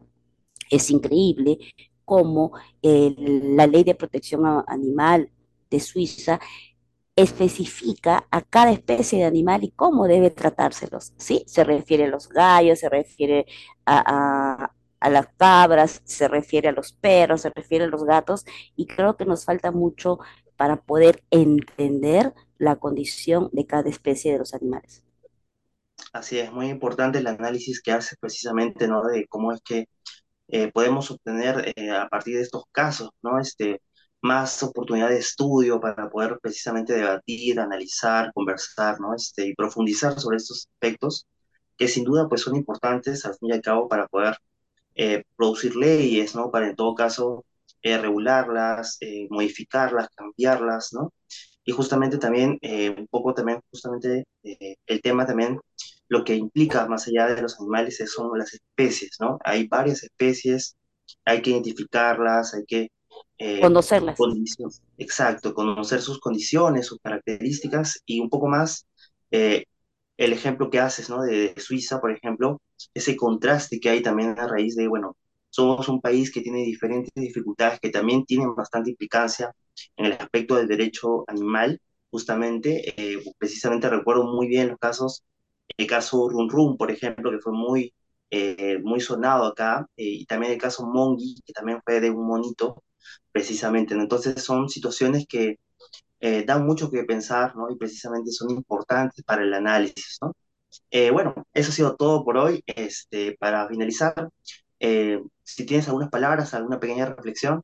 es 0.69 0.89
increíble 0.89 1.59
cómo 2.05 2.53
la 2.81 3.67
ley 3.67 3.83
de 3.83 3.95
protección 3.95 4.43
animal 4.67 5.31
de 5.69 5.79
Suiza 5.79 6.39
especifica 7.15 8.27
a 8.29 8.41
cada 8.41 8.71
especie 8.71 9.19
de 9.19 9.25
animal 9.25 9.63
y 9.63 9.71
cómo 9.71 10.07
debe 10.07 10.31
tratárselos, 10.31 11.13
¿sí? 11.17 11.43
Se 11.47 11.63
refiere 11.63 12.05
a 12.05 12.07
los 12.09 12.27
gallos, 12.29 12.79
se 12.79 12.89
refiere 12.89 13.45
a, 13.85 14.71
a 14.99 15.09
las 15.09 15.27
cabras, 15.37 16.01
se 16.03 16.27
refiere 16.27 16.69
a 16.69 16.71
los 16.73 16.91
perros, 16.93 17.41
se 17.41 17.51
refiere 17.51 17.85
a 17.85 17.87
los 17.87 18.03
gatos, 18.03 18.45
y 18.75 18.85
creo 18.85 19.15
que 19.15 19.25
nos 19.25 19.45
falta 19.45 19.71
mucho 19.71 20.19
para 20.57 20.77
poder 20.77 21.23
entender 21.31 22.33
la 22.57 22.77
condición 22.77 23.49
de 23.51 23.65
cada 23.65 23.89
especie 23.89 24.31
de 24.31 24.39
los 24.39 24.53
animales. 24.53 25.03
Así 26.13 26.39
es, 26.39 26.51
muy 26.51 26.67
importante 26.67 27.19
el 27.19 27.27
análisis 27.27 27.81
que 27.81 27.91
hace 27.91 28.15
precisamente, 28.19 28.87
¿no? 28.87 29.03
De 29.03 29.27
cómo 29.27 29.51
es 29.51 29.61
que 29.61 29.87
eh, 30.47 30.71
podemos 30.71 31.11
obtener 31.11 31.73
eh, 31.75 31.91
a 31.91 32.07
partir 32.07 32.37
de 32.37 32.43
estos 32.43 32.63
casos, 32.71 33.09
¿no? 33.21 33.39
Este, 33.39 33.81
más 34.21 34.63
oportunidad 34.63 35.09
de 35.09 35.19
estudio 35.19 35.79
para 35.79 36.09
poder 36.09 36.39
precisamente 36.41 36.93
debatir, 36.93 37.59
analizar, 37.59 38.31
conversar, 38.33 38.99
¿no? 38.99 39.13
Este, 39.15 39.47
y 39.47 39.55
profundizar 39.55 40.19
sobre 40.19 40.37
estos 40.37 40.67
aspectos 40.71 41.27
que 41.77 41.87
sin 41.87 42.03
duda 42.05 42.27
pues 42.29 42.41
son 42.41 42.55
importantes 42.55 43.25
al 43.25 43.35
fin 43.35 43.49
y 43.49 43.53
al 43.53 43.61
cabo 43.61 43.87
para 43.89 44.07
poder 44.07 44.37
eh, 44.95 45.23
producir 45.35 45.75
leyes, 45.75 46.35
¿no? 46.35 46.51
Para 46.51 46.69
en 46.69 46.75
todo 46.75 46.95
caso 46.95 47.45
eh, 47.85 47.97
regularlas, 47.97 48.97
eh, 49.01 49.27
modificarlas, 49.29 50.09
cambiarlas, 50.15 50.93
¿no? 50.93 51.13
Y 51.63 51.71
justamente 51.71 52.17
también, 52.17 52.57
eh, 52.61 52.95
un 52.97 53.07
poco 53.07 53.33
también, 53.33 53.61
justamente 53.71 54.25
el 54.43 55.01
tema 55.01 55.25
también, 55.25 55.59
lo 56.07 56.23
que 56.23 56.35
implica 56.35 56.87
más 56.87 57.07
allá 57.07 57.27
de 57.27 57.41
los 57.41 57.59
animales 57.59 58.03
son 58.13 58.37
las 58.37 58.53
especies, 58.53 59.17
¿no? 59.19 59.39
Hay 59.43 59.67
varias 59.67 60.03
especies 60.03 60.75
hay 61.25 61.41
que 61.41 61.51
identificarlas, 61.51 62.53
hay 62.53 62.65
que... 62.65 62.91
Eh, 63.37 63.61
Conocerlas. 63.61 64.17
Exacto, 64.97 65.53
conocer 65.53 66.01
sus 66.01 66.19
condiciones, 66.19 66.87
sus 66.87 66.99
características 66.99 68.01
y 68.05 68.19
un 68.19 68.29
poco 68.29 68.47
más 68.47 68.87
eh, 69.31 69.65
el 70.17 70.33
ejemplo 70.33 70.69
que 70.69 70.79
haces, 70.79 71.09
¿no? 71.09 71.21
De, 71.21 71.53
Suiza, 71.57 71.99
por 71.99 72.11
ejemplo, 72.11 72.61
ese 72.93 73.15
contraste 73.15 73.79
que 73.79 73.89
hay 73.89 74.01
también 74.01 74.39
a 74.39 74.47
raíz 74.47 74.75
de, 74.75 74.87
bueno, 74.87 75.17
somos 75.55 75.87
un 75.87 76.01
país 76.01 76.31
que 76.31 76.41
tiene 76.41 76.59
diferentes 76.65 77.11
dificultades 77.15 77.79
que 77.79 77.89
también 77.89 78.25
tienen 78.25 78.53
bastante 78.55 78.89
implicancia 78.91 79.53
en 79.95 80.07
el 80.07 80.13
aspecto 80.13 80.55
del 80.55 80.67
derecho 80.67 81.23
animal, 81.29 81.79
justamente, 82.09 82.93
eh, 83.01 83.23
precisamente 83.37 83.89
recuerdo 83.89 84.25
muy 84.25 84.47
bien 84.47 84.67
los 84.69 84.77
casos, 84.79 85.23
el 85.77 85.87
caso 85.87 86.29
Run 86.29 86.49
Run, 86.49 86.77
por 86.77 86.91
ejemplo, 86.91 87.31
que 87.31 87.39
fue 87.39 87.53
muy, 87.53 87.93
eh, 88.31 88.79
muy 88.83 88.99
sonado 88.99 89.45
acá, 89.45 89.87
eh, 89.97 90.03
y 90.21 90.25
también 90.25 90.53
el 90.53 90.59
caso 90.59 90.85
Mongi, 90.87 91.41
que 91.45 91.53
también 91.53 91.79
fue 91.85 92.01
de 92.01 92.09
un 92.09 92.27
monito, 92.27 92.83
precisamente. 93.31 93.93
Entonces 93.93 94.43
son 94.43 94.69
situaciones 94.69 95.25
que 95.27 95.57
dan 96.47 96.65
mucho 96.65 96.89
que 96.89 97.03
pensar, 97.03 97.55
¿no? 97.55 97.69
Y 97.69 97.77
precisamente 97.77 98.31
son 98.31 98.49
importantes 98.51 99.23
para 99.23 99.43
el 99.43 99.53
análisis, 99.53 100.17
¿no? 100.21 100.33
bueno, 101.13 101.35
eso 101.53 101.69
ha 101.71 101.73
sido 101.73 101.95
todo 101.95 102.23
por 102.25 102.37
hoy. 102.37 102.63
Este, 102.65 103.35
para 103.39 103.67
finalizar, 103.67 104.29
si 104.79 105.65
tienes 105.65 105.87
algunas 105.87 106.09
palabras, 106.09 106.53
alguna 106.53 106.79
pequeña 106.79 107.05
reflexión. 107.05 107.61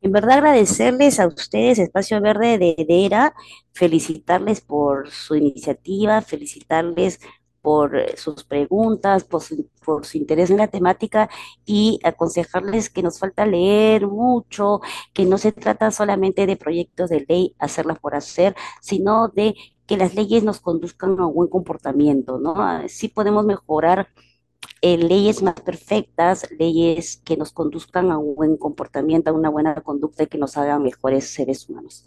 En 0.00 0.12
verdad 0.12 0.38
agradecerles 0.38 1.18
a 1.18 1.26
ustedes, 1.26 1.78
Espacio 1.78 2.20
Verde 2.20 2.58
de 2.58 3.06
ERA, 3.06 3.34
felicitarles 3.72 4.60
por 4.60 5.10
su 5.10 5.34
iniciativa, 5.34 6.20
felicitarles 6.20 7.20
por 7.64 7.96
eh, 7.96 8.14
sus 8.18 8.44
preguntas, 8.44 9.24
por 9.24 9.40
su, 9.40 9.70
por 9.82 10.04
su, 10.04 10.18
interés 10.18 10.50
en 10.50 10.58
la 10.58 10.68
temática 10.68 11.30
y 11.64 11.98
aconsejarles 12.04 12.90
que 12.90 13.02
nos 13.02 13.18
falta 13.18 13.46
leer 13.46 14.06
mucho, 14.06 14.82
que 15.14 15.24
no 15.24 15.38
se 15.38 15.52
trata 15.52 15.90
solamente 15.90 16.46
de 16.46 16.58
proyectos 16.58 17.08
de 17.08 17.24
ley, 17.26 17.56
hacerlas 17.58 17.98
por 17.98 18.14
hacer, 18.14 18.54
sino 18.82 19.28
de 19.28 19.54
que 19.86 19.96
las 19.96 20.14
leyes 20.14 20.44
nos 20.44 20.60
conduzcan 20.60 21.18
a 21.18 21.26
un 21.26 21.34
buen 21.34 21.48
comportamiento, 21.48 22.38
¿no? 22.38 22.54
Sí 22.88 23.08
podemos 23.08 23.46
mejorar 23.46 24.08
eh, 24.86 24.98
leyes 24.98 25.42
más 25.42 25.58
perfectas, 25.62 26.46
leyes 26.58 27.22
que 27.24 27.38
nos 27.38 27.52
conduzcan 27.54 28.10
a 28.10 28.18
un 28.18 28.34
buen 28.34 28.58
comportamiento, 28.58 29.30
a 29.30 29.32
una 29.32 29.48
buena 29.48 29.74
conducta 29.76 30.24
y 30.24 30.26
que 30.26 30.36
nos 30.36 30.58
hagan 30.58 30.82
mejores 30.82 31.26
seres 31.26 31.70
humanos. 31.70 32.06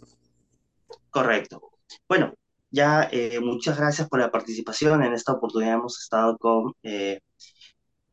Correcto. 1.10 1.72
Bueno, 2.08 2.34
ya 2.70 3.08
eh, 3.10 3.40
muchas 3.40 3.78
gracias 3.78 4.08
por 4.08 4.20
la 4.20 4.30
participación. 4.30 5.02
En 5.02 5.12
esta 5.12 5.32
oportunidad 5.32 5.74
hemos 5.74 6.00
estado 6.00 6.38
con 6.38 6.72
eh, 6.84 7.18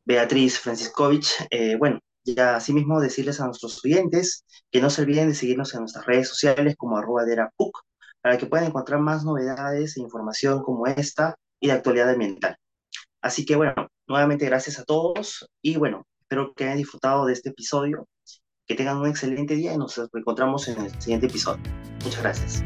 Beatriz 0.04 0.60
Franciscovich. 0.60 1.48
bueno, 1.78 2.00
ya 2.24 2.56
asimismo 2.56 3.00
decirles 3.00 3.40
a 3.40 3.46
nuestros 3.46 3.86
oyentes 3.86 4.46
que 4.72 4.82
no 4.82 4.90
se 4.90 5.04
olviden 5.04 5.30
de 5.30 5.36
seguirnos 5.36 5.76
en 5.76 5.82
nuestras 5.82 6.08
redes 6.08 6.28
sociales 6.28 6.76
como 6.76 6.98
arroba 6.98 7.22
para 8.20 8.40
que 8.40 8.48
puedan 8.48 8.66
encontrar 8.66 9.00
más 9.00 9.24
novedades 9.24 9.96
e 9.96 10.02
información 10.02 10.64
como 10.64 10.88
esta 10.88 11.36
y 11.60 11.68
de 11.68 11.74
actualidad 11.74 12.10
ambiental. 12.10 12.58
Así 13.22 13.46
que 13.46 13.56
bueno, 13.56 13.76
Nuevamente 14.08 14.46
gracias 14.46 14.80
a 14.80 14.84
todos 14.84 15.50
y 15.62 15.78
bueno, 15.78 16.06
espero 16.22 16.54
que 16.54 16.66
hayan 16.66 16.78
disfrutado 16.78 17.26
de 17.26 17.34
este 17.34 17.50
episodio, 17.50 18.08
que 18.68 18.76
tengan 18.76 18.98
un 18.98 19.08
excelente 19.08 19.56
día 19.56 19.74
y 19.74 19.78
nos 19.78 19.98
encontramos 20.14 20.68
en 20.68 20.82
el 20.82 21.02
siguiente 21.02 21.28
episodio. 21.28 21.64
Muchas 22.04 22.22
gracias. 22.22 22.64